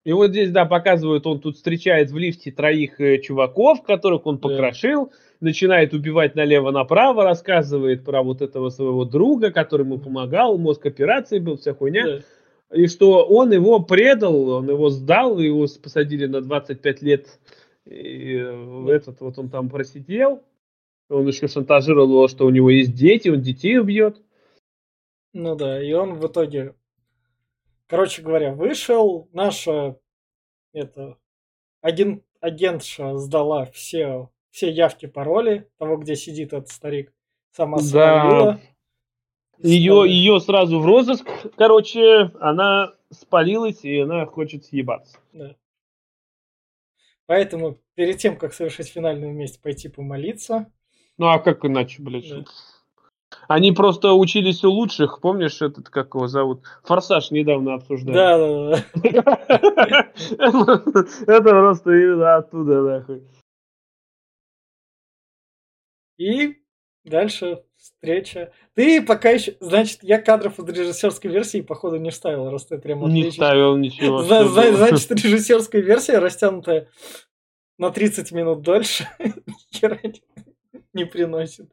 И 0.04 0.12
вот 0.12 0.30
здесь, 0.30 0.50
да, 0.50 0.66
показывают, 0.66 1.26
он 1.26 1.40
тут 1.40 1.56
встречает 1.56 2.10
в 2.10 2.18
лифте 2.18 2.52
троих 2.52 3.00
э, 3.00 3.18
чуваков, 3.18 3.82
которых 3.82 4.26
он 4.26 4.36
Да. 4.36 4.48
покрошил, 4.48 5.12
начинает 5.40 5.94
убивать 5.94 6.34
налево-направо, 6.34 7.24
рассказывает 7.24 8.04
про 8.04 8.22
вот 8.22 8.42
этого 8.42 8.68
своего 8.68 9.04
друга, 9.06 9.50
который 9.50 9.82
ему 9.82 9.98
помогал, 9.98 10.58
мозг 10.58 10.84
операции 10.84 11.38
был, 11.38 11.56
вся 11.56 11.72
хуйня. 11.74 12.04
Да. 12.04 12.76
И 12.76 12.86
что 12.86 13.24
он 13.24 13.52
его 13.52 13.80
предал, 13.80 14.48
он 14.48 14.68
его 14.68 14.90
сдал, 14.90 15.38
его 15.38 15.66
посадили 15.82 16.26
на 16.26 16.42
25 16.42 17.02
лет. 17.02 17.38
И 17.86 18.36
э, 18.36 18.86
этот 18.90 19.20
вот 19.20 19.38
он 19.38 19.48
там 19.48 19.70
просидел. 19.70 20.42
Он 21.08 21.26
еще 21.26 21.48
шантажировал 21.48 22.08
его, 22.08 22.28
что 22.28 22.46
у 22.46 22.50
него 22.50 22.70
есть 22.70 22.94
дети, 22.94 23.28
он 23.28 23.40
детей 23.40 23.78
убьет. 23.78 24.20
Ну 25.32 25.54
да, 25.56 25.82
и 25.82 25.92
он 25.92 26.14
в 26.14 26.26
итоге, 26.26 26.74
короче 27.86 28.22
говоря, 28.22 28.54
вышел, 28.54 29.28
наша 29.32 29.98
это 30.72 31.18
агент, 31.80 32.24
агентша 32.40 33.16
сдала 33.16 33.64
все, 33.66 34.30
все 34.50 34.70
явки, 34.70 35.06
пароли 35.06 35.70
того, 35.78 35.96
где 35.96 36.16
сидит 36.16 36.52
этот 36.52 36.68
старик, 36.68 37.12
сама 37.52 37.78
Да. 37.92 38.60
Ее, 39.58 40.04
ее 40.06 40.40
сразу 40.40 40.80
в 40.80 40.86
розыск, 40.86 41.26
короче, 41.56 42.32
она 42.40 42.92
спалилась, 43.10 43.84
и 43.84 44.00
она 44.00 44.26
хочет 44.26 44.64
съебаться. 44.64 45.18
Да. 45.32 45.54
Поэтому 47.26 47.78
перед 47.94 48.18
тем, 48.18 48.36
как 48.36 48.52
совершить 48.52 48.88
финальную 48.88 49.32
месть, 49.32 49.62
пойти 49.62 49.88
помолиться. 49.88 50.70
Ну 51.16 51.28
а 51.28 51.38
как 51.38 51.64
иначе, 51.64 52.02
блядь? 52.02 52.28
Да. 52.28 52.44
Они 53.48 53.72
просто 53.72 54.12
учились 54.12 54.64
у 54.64 54.70
лучших, 54.70 55.20
помнишь, 55.20 55.62
этот, 55.62 55.88
как 55.88 56.14
его 56.14 56.28
зовут? 56.28 56.62
Форсаж 56.84 57.30
недавно 57.30 57.74
обсуждали. 57.74 58.14
Да, 58.14 58.38
да, 58.38 58.84
да. 58.94 60.10
Это 61.26 61.42
просто 61.42 62.36
оттуда, 62.36 62.82
нахуй. 62.82 63.22
И 66.18 66.56
дальше 67.04 67.62
встреча. 67.76 68.52
Ты 68.74 69.02
пока 69.02 69.30
еще... 69.30 69.56
Значит, 69.60 70.02
я 70.02 70.20
кадров 70.20 70.58
из 70.58 70.68
режиссерской 70.68 71.30
версии, 71.30 71.60
походу, 71.60 71.96
не 71.96 72.10
вставил, 72.10 72.50
раз 72.50 72.66
ты 72.66 72.78
прям 72.78 73.06
Не 73.12 73.30
ставил 73.30 73.76
ничего. 73.76 74.22
Значит, 74.22 75.10
режиссерская 75.10 75.82
версия 75.82 76.18
растянутая 76.18 76.88
на 77.78 77.90
30 77.90 78.32
минут 78.32 78.62
дольше. 78.62 79.08
не 80.92 81.04
приносит. 81.04 81.70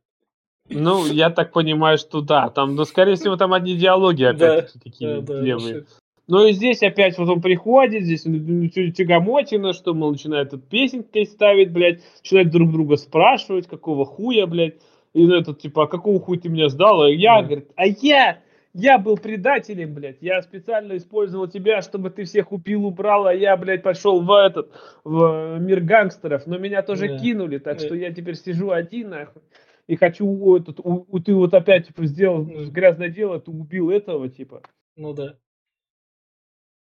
Ну, 0.72 1.06
я 1.12 1.30
так 1.30 1.52
понимаю, 1.52 1.98
что 1.98 2.22
да. 2.22 2.50
Там, 2.50 2.76
ну, 2.76 2.86
скорее 2.86 3.16
всего, 3.16 3.36
там 3.36 3.54
одни 3.54 3.76
диалоги 3.76 4.24
опять 4.24 4.74
такие 4.84 5.22
да, 5.22 5.40
левые. 5.40 5.86
Ну 6.28 6.48
и 6.48 6.54
здесь 6.54 6.82
опять 6.82 7.18
вот 7.18 7.28
он 7.28 7.42
приходит, 7.42 8.04
здесь 8.04 8.26
он 8.26 8.70
тягомотина, 8.70 9.74
что, 9.74 9.94
мол, 9.94 10.12
начинает 10.12 10.52
тут 10.52 10.64
песенкой 10.70 11.26
ставить, 11.26 11.72
блядь, 11.72 12.00
начинает 12.20 12.52
друг 12.52 12.72
друга 12.72 12.96
спрашивать, 12.96 13.68
какого 13.68 14.06
хуя, 14.06 14.46
блядь. 14.46 14.76
И 15.14 15.30
этот, 15.30 15.60
типа, 15.60 15.84
а 15.84 15.88
какого 15.88 16.22
хуя 16.22 16.40
ты 16.40 16.48
меня 16.48 16.70
сдал? 16.70 17.02
А 17.02 17.10
я, 17.10 17.42
да. 17.42 17.48
говорит, 17.48 17.70
а 17.76 17.86
я, 17.86 18.40
я 18.74 18.98
был 18.98 19.18
предателем, 19.18 19.94
блядь. 19.94 20.22
Я 20.22 20.42
специально 20.42 20.96
использовал 20.96 21.48
тебя, 21.48 21.82
чтобы 21.82 22.12
ты 22.12 22.24
всех 22.24 22.54
убил, 22.54 22.86
убрал, 22.86 23.28
а 23.28 23.34
я, 23.34 23.58
блядь, 23.58 23.84
пошел 23.84 24.22
в 24.22 24.32
этот, 24.32 24.72
в 25.04 25.58
мир 25.60 25.82
гангстеров. 25.82 26.48
Но 26.48 26.58
меня 26.58 26.82
тоже 26.82 27.10
да. 27.10 27.18
кинули, 27.18 27.58
так 27.58 27.80
да. 27.80 27.86
что 27.86 27.96
я 27.96 28.14
теперь 28.14 28.38
сижу 28.38 28.72
один, 28.72 29.10
нахуй 29.10 29.42
и 29.88 29.96
хочу 29.96 30.56
этот, 30.56 30.80
у, 30.80 31.06
у, 31.08 31.20
ты 31.20 31.34
вот 31.34 31.54
опять 31.54 31.88
типа 31.88 32.06
сделал 32.06 32.44
грязное 32.44 33.10
дело, 33.10 33.40
ты 33.40 33.52
убил 33.52 33.90
этого 33.90 34.30
типа. 34.30 34.62
Ну 34.96 35.14
да. 35.14 35.38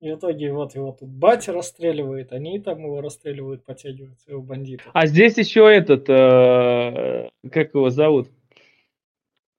И 0.02 0.12
в 0.12 0.18
итоге 0.18 0.52
вот 0.52 0.76
его 0.76 0.92
тут 0.92 1.10
батя 1.10 1.54
расстреливает, 1.54 2.32
они 2.32 2.60
там 2.60 2.80
его 2.80 3.02
расстреливают, 3.02 3.66
подтягивают 3.66 4.20
своего 4.20 4.42
бандита. 4.42 4.84
А 4.94 5.08
здесь 5.08 5.38
еще 5.38 5.68
этот, 5.74 6.10
э, 6.10 7.30
как 7.50 7.74
его 7.74 7.90
зовут? 7.90 8.30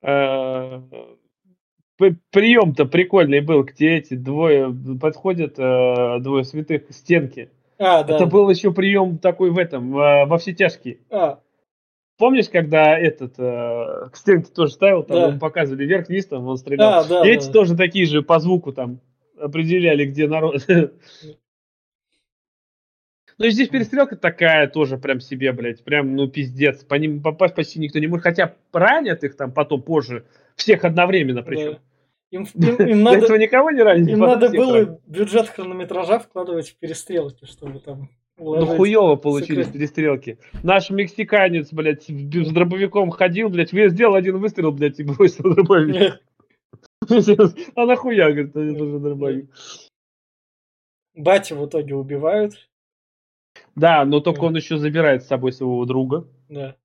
Э, 0.02 0.82
прием-то 2.30 2.84
прикольный 2.84 3.40
был, 3.40 3.64
где 3.64 3.96
эти 3.96 4.14
двое 4.14 4.72
подходят, 5.00 5.58
э, 5.58 6.18
двое 6.20 6.44
святых 6.44 6.88
к 6.88 6.92
стенке. 6.92 7.50
А, 7.78 8.04
да. 8.04 8.16
Это 8.16 8.26
был 8.26 8.48
еще 8.48 8.72
прием 8.72 9.18
такой 9.18 9.50
в 9.50 9.58
этом, 9.58 9.90
во 9.90 10.38
все 10.38 10.54
тяжкие. 10.54 10.98
А, 11.10 11.40
Помнишь, 12.18 12.48
когда 12.48 12.98
этот 12.98 13.34
э, 13.38 14.08
к 14.10 14.16
стенке 14.16 14.50
тоже 14.50 14.72
ставил, 14.72 15.02
там 15.02 15.32
да. 15.32 15.38
показывали 15.38 15.84
вверх-вниз, 15.84 16.26
там 16.26 16.46
он 16.46 16.56
стрелял. 16.56 17.06
Да, 17.06 17.20
да, 17.20 17.28
и 17.28 17.32
эти 17.32 17.46
да. 17.46 17.52
тоже 17.52 17.76
такие 17.76 18.06
же 18.06 18.22
по 18.22 18.38
звуку 18.38 18.72
там 18.72 19.00
определяли, 19.38 20.06
где 20.06 20.26
народ. 20.26 20.66
Ну 23.38 23.44
и 23.44 23.50
здесь 23.50 23.68
перестрелка 23.68 24.16
такая 24.16 24.66
тоже 24.66 24.96
прям 24.96 25.20
себе, 25.20 25.52
блядь, 25.52 25.84
прям, 25.84 26.16
ну, 26.16 26.26
пиздец. 26.26 26.82
По 26.84 26.94
ним 26.94 27.20
попасть 27.20 27.54
почти 27.54 27.78
никто 27.78 27.98
не 27.98 28.06
может. 28.06 28.22
Хотя 28.22 28.54
ранят 28.72 29.24
их 29.24 29.36
там 29.36 29.52
потом 29.52 29.82
позже, 29.82 30.24
всех 30.54 30.84
одновременно 30.84 31.42
причем. 31.42 31.72
Да. 31.72 31.80
Им, 32.32 32.42
им, 32.54 32.74
им 32.76 33.02
надо, 33.04 33.18
этого 33.18 33.36
никого 33.36 33.70
не 33.70 33.82
ранили. 33.82 34.12
Им 34.12 34.18
надо 34.18 34.48
было 34.50 35.00
бюджет 35.06 35.48
хронометража 35.48 36.18
вкладывать 36.18 36.70
в 36.70 36.76
перестрелки, 36.76 37.44
чтобы 37.44 37.78
там 37.78 38.10
ну 38.38 38.66
хуево 38.66 39.16
получились 39.16 39.68
перестрелки. 39.68 40.38
Наш 40.62 40.90
мексиканец, 40.90 41.72
блядь, 41.72 42.04
с 42.04 42.50
дробовиком 42.52 43.10
ходил, 43.10 43.48
блядь, 43.48 43.70
сделал 43.70 44.14
один 44.14 44.38
выстрел, 44.38 44.72
блядь, 44.72 45.00
и 45.00 45.04
бросил 45.04 45.54
дробовик. 45.54 46.22
А 47.74 47.86
нахуя, 47.86 48.30
говорит, 48.30 48.50
это 48.50 48.64
же 48.64 48.98
дробовик. 48.98 49.50
Батя 51.14 51.54
в 51.54 51.66
итоге 51.66 51.94
убивают. 51.94 52.68
Да, 53.74 54.04
но 54.04 54.20
только 54.20 54.44
он 54.44 54.56
еще 54.56 54.76
забирает 54.76 55.22
с 55.22 55.28
собой 55.28 55.52
своего 55.52 55.84
друга. 55.86 56.28
Да. 56.48 56.76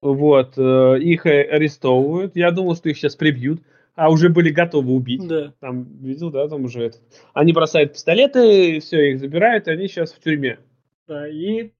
Вот, 0.00 0.56
э, 0.56 0.98
их 1.00 1.26
арестовывают. 1.26 2.36
Я 2.36 2.50
думал, 2.50 2.76
что 2.76 2.88
их 2.88 2.96
сейчас 2.96 3.16
прибьют 3.16 3.62
а 3.96 4.10
уже 4.10 4.28
были 4.28 4.50
готовы 4.50 4.92
убить. 4.92 5.26
Да. 5.26 5.54
Там, 5.60 5.84
видел, 6.00 6.30
да, 6.30 6.46
там 6.48 6.64
уже 6.64 6.84
это. 6.84 6.98
Они 7.32 7.52
бросают 7.52 7.94
пистолеты, 7.94 8.78
все, 8.80 9.10
их 9.10 9.18
забирают, 9.18 9.66
и 9.66 9.72
они 9.72 9.88
сейчас 9.88 10.12
в 10.12 10.20
тюрьме. 10.20 10.58
Да, 11.08 11.26
и 11.28 11.72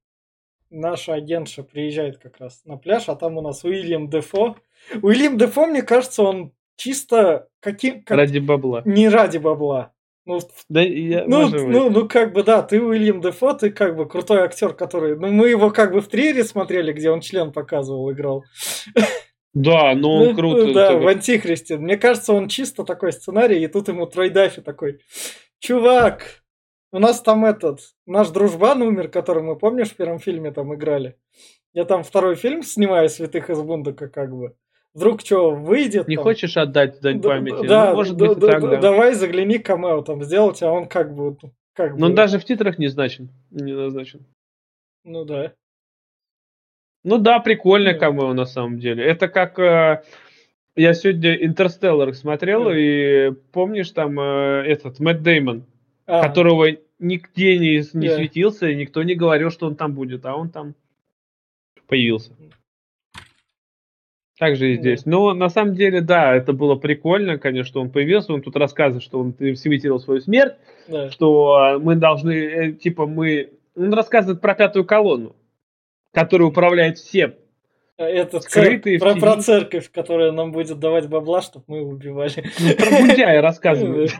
наша 0.69 1.13
агентша 1.13 1.63
приезжает 1.63 2.17
как 2.17 2.39
раз 2.39 2.65
на 2.65 2.77
пляж, 2.77 3.07
а 3.07 3.15
там 3.15 3.37
у 3.37 3.41
нас 3.41 3.63
Уильям 3.63 4.09
Дефо. 4.09 4.57
Уильям 5.01 5.37
Дефо, 5.37 5.67
мне 5.67 5.83
кажется, 5.83 6.23
он 6.23 6.51
чисто 6.75 7.47
каким... 7.59 8.03
Как... 8.03 8.17
Ради 8.17 8.39
бабла. 8.39 8.81
Не 8.83 9.09
ради 9.09 9.37
бабла. 9.37 9.93
Ну, 10.25 10.39
да, 10.67 10.81
я, 10.81 11.23
ну, 11.25 11.47
ну, 11.47 11.89
ну, 11.89 12.07
как 12.07 12.33
бы, 12.33 12.43
да, 12.43 12.61
ты 12.61 12.81
Уильям 12.81 13.21
Дефо, 13.21 13.53
ты 13.53 13.69
как 13.69 13.95
бы 13.95 14.07
крутой 14.07 14.39
актер, 14.39 14.73
который... 14.73 15.17
Ну, 15.17 15.31
мы 15.31 15.47
его 15.49 15.69
как 15.69 15.93
бы 15.93 16.01
в 16.01 16.07
триллере 16.09 16.43
смотрели, 16.43 16.91
где 16.91 17.11
он 17.11 17.21
член 17.21 17.53
показывал, 17.53 18.11
играл. 18.11 18.43
Да, 19.57 19.95
ну 19.95 20.09
он 20.09 20.27
ну, 20.27 20.35
круто. 20.35 20.73
Да, 20.73 20.97
в 20.97 21.07
Антихристе. 21.07 21.77
Мне 21.77 21.97
кажется, 21.97 22.31
он 22.33 22.47
чисто 22.47 22.83
такой 22.83 23.11
сценарий, 23.11 23.63
и 23.63 23.67
тут 23.67 23.87
ему 23.87 24.05
Трой 24.05 24.29
Даффи 24.29 24.61
такой, 24.61 24.99
чувак, 25.59 26.43
у 26.91 26.99
нас 26.99 27.21
там 27.21 27.43
этот, 27.43 27.79
наш 28.05 28.29
дружбан 28.29 28.83
умер, 28.83 29.09
который 29.09 29.41
мы, 29.41 29.55
помнишь, 29.55 29.89
в 29.89 29.95
первом 29.95 30.19
фильме 30.19 30.51
там 30.51 30.75
играли? 30.75 31.17
Я 31.73 31.85
там 31.85 32.03
второй 32.03 32.35
фильм 32.35 32.61
снимаю 32.61 33.09
«Святых 33.09 33.49
из 33.49 33.59
Бундука» 33.61 34.09
как 34.09 34.35
бы. 34.35 34.55
Вдруг 34.93 35.21
что, 35.21 35.51
выйдет? 35.51 36.07
Не 36.07 36.15
там? 36.15 36.23
хочешь 36.23 36.55
отдать 36.55 37.01
дань 37.01 37.21
памяти? 37.21 37.67
Да, 37.67 37.89
ну, 37.89 37.95
может 37.95 38.15
да, 38.15 38.27
быть, 38.27 38.37
да, 38.37 38.47
так, 38.47 38.61
да. 38.61 38.77
Давай 38.77 39.13
загляни 39.13 39.57
камео 39.57 40.01
там 40.03 40.23
сделать, 40.23 40.61
а 40.61 40.71
он 40.71 40.87
как 40.87 41.15
бы... 41.15 41.35
Как 41.73 41.91
Но 41.93 41.97
бы... 41.97 42.05
он 42.05 42.15
даже 42.15 42.37
в 42.39 42.45
титрах 42.45 42.77
не 42.77 42.87
значен, 42.87 43.29
не 43.51 43.73
назначен. 43.73 44.25
Ну 45.03 45.25
да. 45.25 45.53
Ну 47.07 47.19
да, 47.19 47.39
прикольное 47.39 47.95
yeah. 47.95 47.99
камео 47.99 48.33
на 48.33 48.45
самом 48.45 48.79
деле. 48.79 49.01
Это 49.01 49.29
как 49.29 49.57
э, 49.59 50.03
я 50.75 50.93
сегодня 50.93 51.35
Интерстеллар 51.35 52.13
смотрел, 52.13 52.69
yeah. 52.69 52.75
и 52.77 53.31
помнишь 53.53 53.91
там 53.91 54.19
э, 54.19 54.63
этот 54.67 54.99
Мэтт 54.99 55.21
Деймон, 55.23 55.63
ah. 56.05 56.21
которого 56.21 56.65
нигде 56.99 57.59
не, 57.59 57.77
не 57.97 58.07
yeah. 58.07 58.15
светился, 58.15 58.67
и 58.67 58.75
никто 58.75 59.03
не 59.03 59.15
говорил, 59.15 59.51
что 59.51 59.67
он 59.67 59.77
там 59.77 59.93
будет, 59.93 60.25
а 60.25 60.35
он 60.35 60.49
там 60.49 60.75
появился. 61.87 62.33
Так 64.37 64.57
же 64.57 64.73
и 64.73 64.75
здесь. 64.75 65.03
Yeah. 65.03 65.09
Но 65.09 65.33
на 65.33 65.47
самом 65.47 65.75
деле, 65.75 66.01
да, 66.01 66.35
это 66.35 66.51
было 66.51 66.75
прикольно, 66.75 67.37
конечно, 67.37 67.69
что 67.69 67.79
он 67.79 67.89
появился. 67.89 68.33
Он 68.33 68.41
тут 68.41 68.57
рассказывает, 68.57 69.03
что 69.05 69.21
он 69.21 69.33
светил 69.55 69.97
свою 70.01 70.19
смерть, 70.19 70.55
yeah. 70.89 71.09
что 71.11 71.79
мы 71.81 71.95
должны, 71.95 72.33
э, 72.33 72.71
типа, 72.73 73.05
мы... 73.05 73.51
Он 73.77 73.93
рассказывает 73.93 74.41
про 74.41 74.55
пятую 74.55 74.83
колонну 74.83 75.37
который 76.13 76.43
управляет 76.43 76.97
всем. 76.97 77.35
Это 77.97 78.39
Скрытые 78.41 78.99
цер... 78.99 79.13
про, 79.13 79.19
про 79.19 79.41
церковь, 79.41 79.91
которая 79.91 80.31
нам 80.31 80.51
будет 80.51 80.77
давать 80.79 81.09
бабла, 81.09 81.41
чтобы 81.41 81.65
мы 81.67 81.81
убивали. 81.81 82.43
Ну, 82.59 82.75
про 82.75 83.01
Будяя 83.01 83.41
рассказывают. 83.41 84.11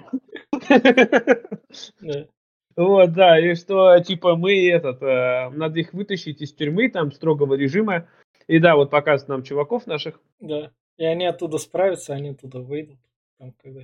Вот, 2.76 3.14
да, 3.14 3.40
и 3.40 3.56
что, 3.56 4.00
типа, 4.00 4.36
мы 4.36 4.70
этот, 4.70 5.02
э, 5.02 5.50
надо 5.50 5.80
их 5.80 5.94
вытащить 5.94 6.42
из 6.42 6.54
тюрьмы, 6.54 6.90
там, 6.90 7.12
строгого 7.12 7.56
режима. 7.56 8.08
И 8.48 8.60
да, 8.60 8.76
вот 8.76 8.92
показывают 8.92 9.30
нам 9.30 9.44
чуваков 9.44 9.88
наших. 9.88 10.20
Да, 10.40 10.72
и 10.98 11.06
они 11.06 11.26
оттуда 11.26 11.58
справятся, 11.58 12.14
они 12.14 12.30
оттуда 12.30 12.60
выйдут. 12.60 13.00
Там, 13.40 13.54
когда... 13.64 13.82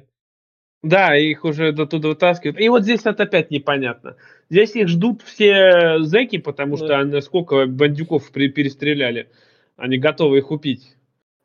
Да, 0.83 1.15
их 1.15 1.45
уже 1.45 1.71
до 1.71 1.85
туда 1.85 2.09
вытаскивают. 2.09 2.59
И 2.59 2.67
вот 2.67 2.83
здесь 2.83 3.05
это 3.05 3.23
опять 3.23 3.51
непонятно. 3.51 4.17
Здесь 4.49 4.75
их 4.75 4.89
ждут 4.89 5.21
все 5.21 5.99
зэки, 5.99 6.37
потому 6.37 6.75
да. 6.75 6.85
что 6.85 6.99
они, 6.99 7.21
сколько 7.21 7.65
бандюков 7.65 8.29
при, 8.31 8.49
перестреляли. 8.49 9.29
Они 9.77 9.97
готовы 9.97 10.39
их 10.39 10.51
убить. 10.51 10.95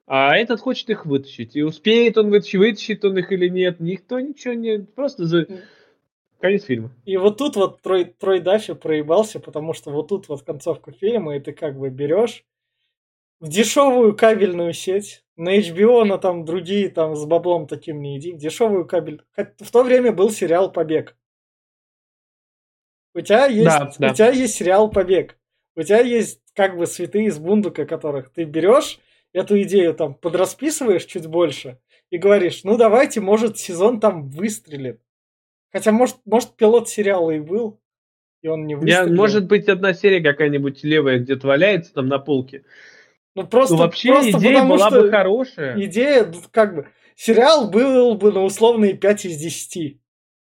А 0.06 0.36
этот 0.36 0.60
хочет 0.60 0.90
их 0.90 1.06
вытащить. 1.06 1.54
И 1.54 1.62
успеет 1.62 2.18
он 2.18 2.30
вытащить, 2.30 2.58
вытащит 2.58 3.04
он 3.04 3.16
их 3.16 3.30
или 3.30 3.48
нет. 3.48 3.78
Никто 3.78 4.18
ничего 4.18 4.54
не... 4.54 4.80
Просто 4.80 5.24
за... 5.24 5.46
Конец 6.40 6.64
фильма. 6.64 6.90
И 7.04 7.16
вот 7.16 7.36
тут 7.38 7.54
вот 7.56 7.80
Трой, 7.80 8.06
Трой 8.06 8.40
Даффи 8.40 8.74
проебался, 8.74 9.38
потому 9.38 9.72
что 9.72 9.90
вот 9.90 10.08
тут 10.08 10.28
вот 10.28 10.42
концовка 10.42 10.92
фильма, 10.92 11.36
и 11.36 11.40
ты 11.40 11.52
как 11.52 11.78
бы 11.78 11.90
берешь 11.90 12.44
в 13.40 13.48
дешевую 13.48 14.16
кабельную 14.16 14.72
сеть, 14.72 15.24
на 15.38 15.56
HBO, 15.56 16.04
на 16.04 16.18
там 16.18 16.44
другие 16.44 16.90
там 16.90 17.14
с 17.14 17.24
баблом 17.24 17.68
таким 17.68 18.02
не 18.02 18.18
иди, 18.18 18.32
дешевую 18.32 18.86
кабель. 18.86 19.22
В 19.36 19.70
то 19.70 19.84
время 19.84 20.12
был 20.12 20.30
сериал 20.30 20.70
«Побег». 20.70 21.16
У 23.14 23.20
тебя 23.20 23.46
есть, 23.46 23.64
да, 23.64 23.92
да. 23.98 24.10
у 24.10 24.14
тебя 24.14 24.30
есть 24.30 24.54
сериал 24.56 24.90
«Побег». 24.90 25.38
У 25.76 25.82
тебя 25.82 26.00
есть 26.00 26.42
как 26.54 26.76
бы 26.76 26.86
святые 26.86 27.26
из 27.26 27.38
бундука, 27.38 27.86
которых 27.86 28.30
ты 28.30 28.42
берешь, 28.42 28.98
эту 29.32 29.62
идею 29.62 29.94
там 29.94 30.14
подрасписываешь 30.14 31.04
чуть 31.04 31.28
больше 31.28 31.78
и 32.10 32.18
говоришь, 32.18 32.64
ну 32.64 32.76
давайте, 32.76 33.20
может, 33.20 33.58
сезон 33.58 34.00
там 34.00 34.28
выстрелит. 34.28 35.00
Хотя, 35.70 35.92
может, 35.92 36.16
может 36.24 36.56
пилот 36.56 36.88
сериала 36.88 37.30
и 37.30 37.38
был, 37.38 37.78
и 38.42 38.48
он 38.48 38.66
не 38.66 38.72
Я, 38.72 38.78
выстрелил. 38.80 39.16
может 39.16 39.46
быть, 39.46 39.68
одна 39.68 39.92
серия 39.92 40.20
какая-нибудь 40.20 40.82
левая 40.82 41.20
где-то 41.20 41.46
валяется 41.46 41.94
там 41.94 42.08
на 42.08 42.18
полке. 42.18 42.64
Ну, 43.34 43.46
просто, 43.46 43.74
Ну, 43.74 43.80
вообще 43.82 44.12
просто 44.12 44.30
идея 44.32 44.54
потому 44.54 44.74
была 44.76 44.88
что 44.90 45.00
бы 45.02 45.10
хорошая. 45.10 45.80
идея, 45.84 46.24
ну, 46.26 46.40
как 46.50 46.74
бы, 46.74 46.88
сериал 47.14 47.70
был 47.70 48.14
бы 48.16 48.32
на 48.32 48.42
условные 48.42 48.94
5 48.94 49.24
из 49.26 49.36
10. 49.36 49.98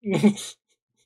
Ну, 0.02 0.18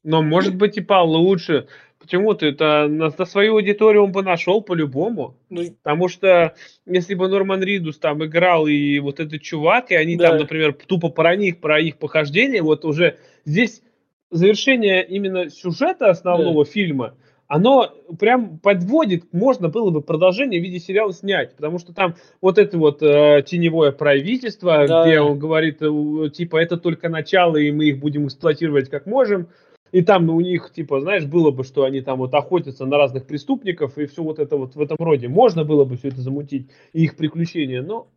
Но 0.03 0.21
может 0.21 0.55
быть 0.55 0.78
и 0.78 0.82
получше. 0.82 1.67
Почему-то 1.99 2.45
это 2.45 2.88
на, 2.88 3.11
на 3.17 3.26
свою 3.26 3.53
аудиторию 3.55 4.03
он 4.03 4.11
бы 4.11 4.21
нашел 4.21 4.61
по-любому. 4.61 5.38
ну, 5.49 5.63
Потому 5.84 6.07
что 6.07 6.53
если 6.86 7.15
бы 7.15 7.28
Норман 7.28 7.63
Ридус 7.63 7.97
там 7.97 8.23
играл 8.23 8.67
и 8.67 8.99
вот 8.99 9.19
этот 9.19 9.41
чувак, 9.41 9.91
и 9.91 9.95
они 9.95 10.15
Да. 10.15 10.30
там, 10.30 10.38
например, 10.39 10.73
тупо 10.73 11.09
про 11.09 11.36
них, 11.36 11.59
про 11.59 11.80
их 11.80 11.97
похождение, 11.97 12.61
вот 12.61 12.86
уже 12.86 13.17
здесь 13.45 13.82
завершение 14.30 15.05
именно 15.07 15.49
сюжета 15.49 16.09
основного 16.09 16.63
фильма, 16.65 17.15
оно 17.47 17.93
прям 18.19 18.59
подводит, 18.59 19.31
можно 19.33 19.69
было 19.69 19.91
бы 19.91 20.01
продолжение 20.01 20.59
в 20.59 20.63
виде 20.63 20.79
сериала 20.79 21.13
снять, 21.13 21.55
потому 21.55 21.77
что 21.77 21.93
там 21.93 22.15
вот 22.41 22.57
это 22.57 22.77
вот 22.77 23.03
э, 23.03 23.43
теневое 23.45 23.91
правительство, 23.91 24.87
Да. 24.87 25.05
где 25.05 25.19
он 25.19 25.37
говорит, 25.37 25.81
э, 25.81 26.29
типа, 26.33 26.57
это 26.57 26.77
только 26.77 27.09
начало, 27.09 27.57
и 27.57 27.71
мы 27.71 27.85
их 27.85 27.99
будем 27.99 28.25
эксплуатировать 28.27 28.89
как 28.89 29.05
можем, 29.05 29.49
и 29.91 30.01
там 30.01 30.29
у 30.29 30.41
них, 30.41 30.71
типа, 30.73 30.99
знаешь, 31.01 31.25
было 31.25 31.51
бы, 31.51 31.63
что 31.63 31.83
они 31.83 32.01
там 32.01 32.17
вот 32.17 32.33
охотятся 32.33 32.85
на 32.85 32.97
разных 32.97 33.27
преступников, 33.27 33.97
и 33.97 34.07
все 34.07 34.23
вот 34.23 34.39
это 34.39 34.57
вот 34.57 34.75
в 34.75 34.81
этом 34.81 34.97
роде. 34.99 35.27
Можно 35.27 35.63
было 35.63 35.85
бы 35.85 35.97
все 35.97 36.07
это 36.07 36.21
замутить, 36.21 36.69
и 36.93 37.03
их 37.03 37.15
приключения, 37.15 37.81
но 37.81 38.07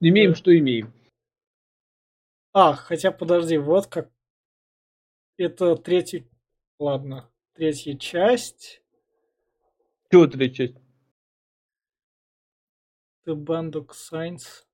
имеем, 0.00 0.30
Да. 0.30 0.36
что 0.36 0.56
имеем. 0.56 0.92
А, 2.52 2.72
хотя 2.74 3.10
подожди, 3.10 3.58
вот 3.58 3.86
как. 3.88 4.08
Это 5.36 5.74
третий. 5.76 6.24
Ладно. 6.78 7.30
Третья 7.54 7.96
часть. 7.96 8.82
Чего 10.10 10.26
третья 10.26 10.68
часть? 10.68 10.78
The 13.26 13.34
Band 13.34 13.72
of 13.72 13.90
Signs. 13.90 14.64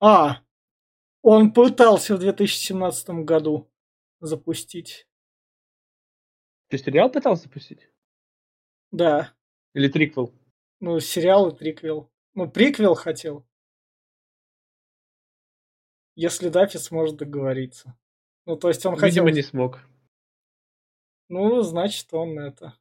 А! 0.00 0.42
Он 1.22 1.52
пытался 1.52 2.16
в 2.16 2.18
2017 2.18 3.24
году 3.24 3.70
запустить. 4.20 5.06
Ты 6.68 6.78
сериал 6.78 7.10
пытался 7.10 7.44
запустить? 7.44 7.88
Да. 8.90 9.34
Или 9.74 9.88
триквел? 9.88 10.34
Ну, 10.80 10.98
сериал 11.00 11.50
и 11.50 11.56
триквел. 11.56 12.10
Ну, 12.34 12.50
приквел 12.50 12.94
хотел. 12.94 13.46
Если 16.14 16.48
Даффи 16.48 16.78
сможет 16.78 17.16
договориться. 17.16 17.96
Ну, 18.46 18.56
то 18.56 18.68
есть 18.68 18.84
он 18.86 18.94
хотел... 18.94 19.24
Видимо, 19.24 19.30
не 19.30 19.42
смог. 19.42 19.80
Ну, 21.30 21.62
значит, 21.62 22.06
он 22.12 22.38
это... 22.38 22.74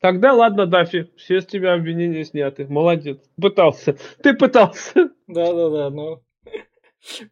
Тогда 0.00 0.32
ладно, 0.32 0.66
Дафи, 0.66 1.10
все 1.16 1.40
с 1.40 1.46
тебя 1.46 1.74
обвинения 1.74 2.24
сняты. 2.24 2.66
Молодец. 2.68 3.18
Пытался. 3.40 3.96
Ты 4.22 4.32
пытался. 4.34 5.10
Да-да-да, 5.26 5.90
ну... 5.90 6.22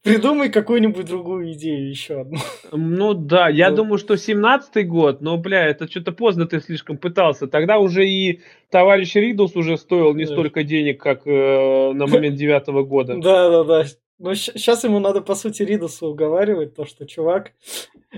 Придумай 0.03 0.49
какую-нибудь 0.49 1.07
другую 1.07 1.53
идею 1.53 1.89
еще 1.89 2.21
одну. 2.23 2.39
Ну 2.73 3.15
да, 3.15 3.49
я 3.49 3.71
Ну. 3.71 3.77
думаю, 3.77 3.99
что 3.99 4.15
17-й 4.15 4.83
год, 4.85 5.21
но, 5.21 5.37
бля, 5.39 5.67
это 5.67 5.89
что-то 5.89 6.13
поздно 6.13 6.47
ты 6.47 6.61
слишком 6.61 6.99
пытался. 6.99 7.47
Тогда 7.47 7.79
уже 7.79 8.09
и 8.09 8.41
товарищ 8.71 9.15
Ридус 9.15 9.55
уже 9.55 9.77
стоил 9.77 10.15
не 10.15 10.25
Да. 10.25 10.33
столько 10.33 10.65
денег, 10.65 11.01
как 11.01 11.27
э, 11.27 11.93
на 11.93 12.07
момент 12.07 12.37
девятого 12.37 12.83
года. 12.85 13.17
Да-да-да. 13.17 13.85
Ну, 14.19 14.35
сейчас 14.35 14.83
ему 14.85 14.99
надо, 14.99 15.21
по 15.21 15.35
сути, 15.35 15.63
Ридуса 15.63 16.07
уговаривать, 16.07 16.75
то, 16.75 16.85
что, 16.87 17.05
чувак, 17.07 17.53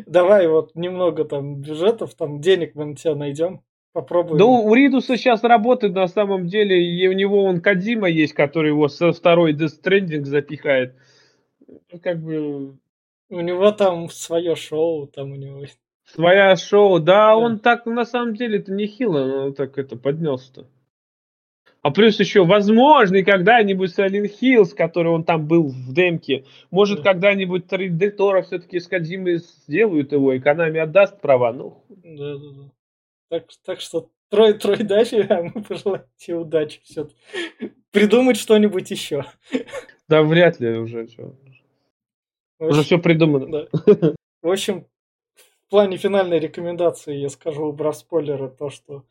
давай 0.07 0.49
вот 0.49 0.74
немного 0.74 1.24
там 1.24 1.57
бюджетов, 1.57 2.14
там 2.14 2.40
денег 2.40 2.74
мы 2.74 2.86
на 2.86 2.96
тебя 2.96 3.14
найдем, 3.14 3.62
попробуем. 3.92 4.38
Да 4.38 4.44
у 4.44 4.74
Ридуса 4.74 5.16
сейчас 5.16 5.42
работает 5.42 5.94
на 5.94 6.07
самом 6.09 6.46
деле, 6.46 6.82
и 6.82 7.07
у 7.09 7.12
него 7.12 7.44
он 7.44 7.61
Кадима 7.61 8.09
есть, 8.09 8.34
который 8.34 8.68
его 8.68 8.88
со 8.88 9.12
второй 9.12 9.55
Death 9.55 9.82
Stranding 9.82 10.24
запихает. 10.24 10.94
Ну, 11.66 11.99
Как 12.03 12.18
бы 12.22 12.76
У 13.30 13.40
него 13.40 13.72
там 13.72 14.09
свое 14.09 14.55
шоу, 14.57 15.07
там 15.07 15.32
у 15.32 15.36
него... 15.36 15.64
своя 16.05 16.57
шоу. 16.57 16.99
Да, 16.99 17.28
Да. 17.28 17.36
он 17.36 17.59
так 17.59 17.86
на 17.86 18.05
самом 18.05 18.34
деле 18.34 18.59
это 18.59 18.72
нехило, 18.72 19.24
но 19.24 19.53
так 19.53 19.78
это 19.78 19.96
поднялся-то. 19.96 20.66
А 21.83 21.91
плюс 21.91 22.18
еще, 22.18 22.45
возможно, 22.45 23.16
и 23.16 23.22
когда-нибудь 23.22 23.97
Silent 23.97 24.31
Hills, 24.43 24.74
который 24.76 25.12
он 25.12 25.24
там 25.24 25.47
был 25.47 25.68
в 25.68 25.93
демке, 25.95 26.45
может, 26.70 26.99
Да. 27.03 27.12
когда-нибудь 27.12 27.66
3D 27.66 28.11
Тора 28.11 28.43
все-таки 28.43 28.81
с 28.81 28.89
Кадзимой 28.89 29.39
сделают 29.39 30.12
его, 30.12 30.33
и 30.33 30.41
Konami 30.41 30.79
отдаст 30.79 31.20
права. 31.20 31.53
Ну, 31.53 31.85
Да-да-да. 31.89 32.70
Так, 33.31 33.45
так 33.64 33.81
что 33.81 34.11
трой, 34.31 34.55
трой 34.55 34.79
дачи, 34.79 35.24
а 35.29 35.43
мы 35.43 35.62
пожелаем 35.62 36.05
тебе 36.16 36.37
удачи 36.39 36.81
все 36.85 37.09
Придумать 37.93 38.37
что-нибудь 38.37 38.91
еще. 38.91 39.24
да 40.09 40.22
вряд 40.22 40.59
ли 40.61 40.76
уже. 40.79 41.07
чё. 41.07 41.35
Уже 42.59 42.83
все 42.83 42.99
придумано. 42.99 43.47
Да. 43.47 44.14
В 44.43 44.51
общем, 44.51 44.87
в 45.66 45.70
плане 45.70 45.97
финальной 45.97 46.39
рекомендации 46.41 47.16
я 47.16 47.29
скажу, 47.29 47.66
убрав 47.66 47.97
спойлеры, 47.97 48.49
то, 48.49 48.68
что 48.70 49.05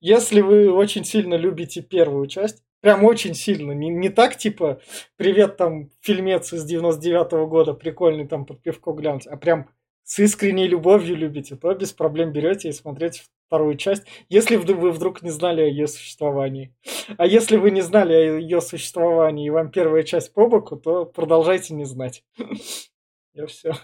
если 0.00 0.40
вы 0.40 0.72
очень 0.72 1.04
сильно 1.04 1.34
любите 1.34 1.82
первую 1.82 2.26
часть, 2.26 2.62
прям 2.80 3.04
очень 3.04 3.34
сильно, 3.34 3.72
не, 3.72 3.88
не 3.88 4.08
так 4.08 4.36
типа 4.36 4.80
«Привет, 5.16 5.56
там, 5.56 5.90
фильмец 6.00 6.52
из 6.52 6.70
99-го 6.70 7.46
года, 7.46 7.74
прикольный, 7.74 8.26
там, 8.26 8.46
под 8.46 8.62
пивко 8.62 8.92
глянуть», 8.92 9.26
а 9.26 9.36
прям 9.36 9.68
с 10.04 10.18
искренней 10.18 10.66
любовью 10.66 11.16
любите, 11.16 11.56
то 11.56 11.72
без 11.74 11.92
проблем 11.92 12.32
берете 12.32 12.68
и 12.68 12.72
смотрите 12.72 13.22
вторую 13.46 13.76
часть, 13.76 14.04
если 14.28 14.56
вы 14.56 14.90
вдруг 14.92 15.22
не 15.22 15.30
знали 15.30 15.60
о 15.62 15.66
ее 15.66 15.86
существовании. 15.86 16.74
А 17.16 17.26
если 17.26 17.56
вы 17.56 17.70
не 17.70 17.80
знали 17.80 18.14
о 18.14 18.38
ее 18.38 18.60
существовании 18.60 19.46
и 19.46 19.50
вам 19.50 19.70
первая 19.70 20.02
часть 20.02 20.32
по 20.32 20.46
боку, 20.46 20.76
то 20.76 21.04
продолжайте 21.04 21.74
не 21.74 21.84
знать. 21.84 22.24
Я 23.34 23.46
все. 23.46 23.74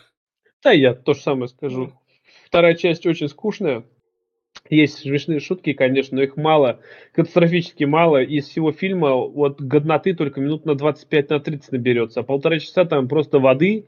Да, 0.63 0.73
я 0.73 0.95
то 0.95 1.15
же 1.15 1.21
самое 1.21 1.47
скажу. 1.49 1.93
Вторая 2.45 2.75
часть 2.75 3.07
очень 3.07 3.29
скучная. 3.29 3.85
Есть 4.69 4.99
смешные 4.99 5.41
шутки, 5.41 5.73
конечно, 5.73 6.17
но 6.17 6.23
их 6.23 6.37
мало, 6.37 6.81
катастрофически 7.13 7.85
мало. 7.85 8.23
Из 8.23 8.49
всего 8.49 8.73
фильма 8.73 9.15
вот 9.15 9.61
годноты 9.61 10.15
только 10.15 10.41
минут 10.41 10.65
на 10.65 10.75
25 10.75 11.31
на 11.31 11.41
30 11.41 11.73
наберется, 11.73 12.21
а 12.21 12.23
полтора 12.23 12.59
часа 12.59 12.85
там 12.85 13.09
просто 13.09 13.39
воды. 13.39 13.87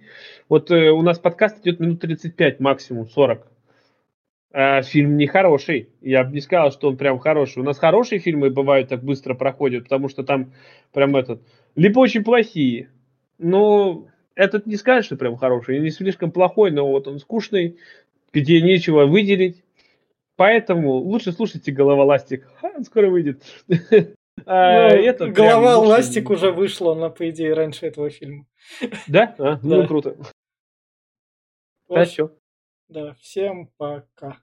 Вот 0.48 0.70
э, 0.70 0.90
у 0.90 1.02
нас 1.02 1.18
подкаст 1.18 1.60
идет 1.60 1.80
минут 1.80 2.00
35 2.00 2.60
максимум, 2.60 3.08
40. 3.08 3.46
А 4.52 4.82
фильм 4.82 5.16
не 5.16 5.26
хороший. 5.26 5.90
Я 6.00 6.24
бы 6.24 6.32
не 6.32 6.40
сказал, 6.40 6.72
что 6.72 6.88
он 6.88 6.96
прям 6.96 7.18
хороший. 7.18 7.60
У 7.60 7.64
нас 7.64 7.78
хорошие 7.78 8.18
фильмы 8.18 8.50
бывают 8.50 8.88
так 8.88 9.02
быстро 9.02 9.34
проходят, 9.34 9.84
потому 9.84 10.08
что 10.08 10.24
там 10.24 10.52
прям 10.92 11.16
этот... 11.16 11.42
Либо 11.76 11.98
очень 11.98 12.24
плохие. 12.24 12.88
Но 13.38 14.08
этот 14.34 14.66
не 14.66 14.76
скажешь, 14.76 15.06
что 15.06 15.16
прям 15.16 15.36
хороший. 15.36 15.80
Не 15.80 15.90
слишком 15.90 16.30
плохой, 16.30 16.70
но 16.70 16.88
вот 16.88 17.08
он 17.08 17.18
скучный, 17.18 17.76
где 18.32 18.62
нечего 18.62 19.04
выделить. 19.04 19.62
Поэтому 20.38 20.92
лучше 20.92 21.32
слушайте 21.32 21.72
«Голова 21.72 22.04
ластик». 22.04 22.48
Он 22.62 22.84
скоро 22.84 23.10
выйдет. 23.10 23.42
А, 24.46 24.90
Ну, 24.90 24.94
это 24.94 25.26
голова 25.26 25.78
ластик 25.78 26.30
уже 26.30 26.52
вышла, 26.52 26.92
она, 26.92 27.10
по 27.10 27.28
идее, 27.28 27.54
раньше 27.54 27.86
этого 27.86 28.08
фильма. 28.08 28.46
Да? 29.08 29.34
А, 29.36 29.58
Ну, 29.64 29.82
Да. 29.82 29.86
круто. 29.88 30.16
В 31.88 31.94
Да, 31.94 32.02
общем, 32.02 32.12
все. 32.28 32.38
Да, 32.88 33.14
всем 33.14 33.68
пока. 33.76 34.38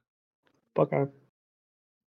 Пока. 0.73 1.09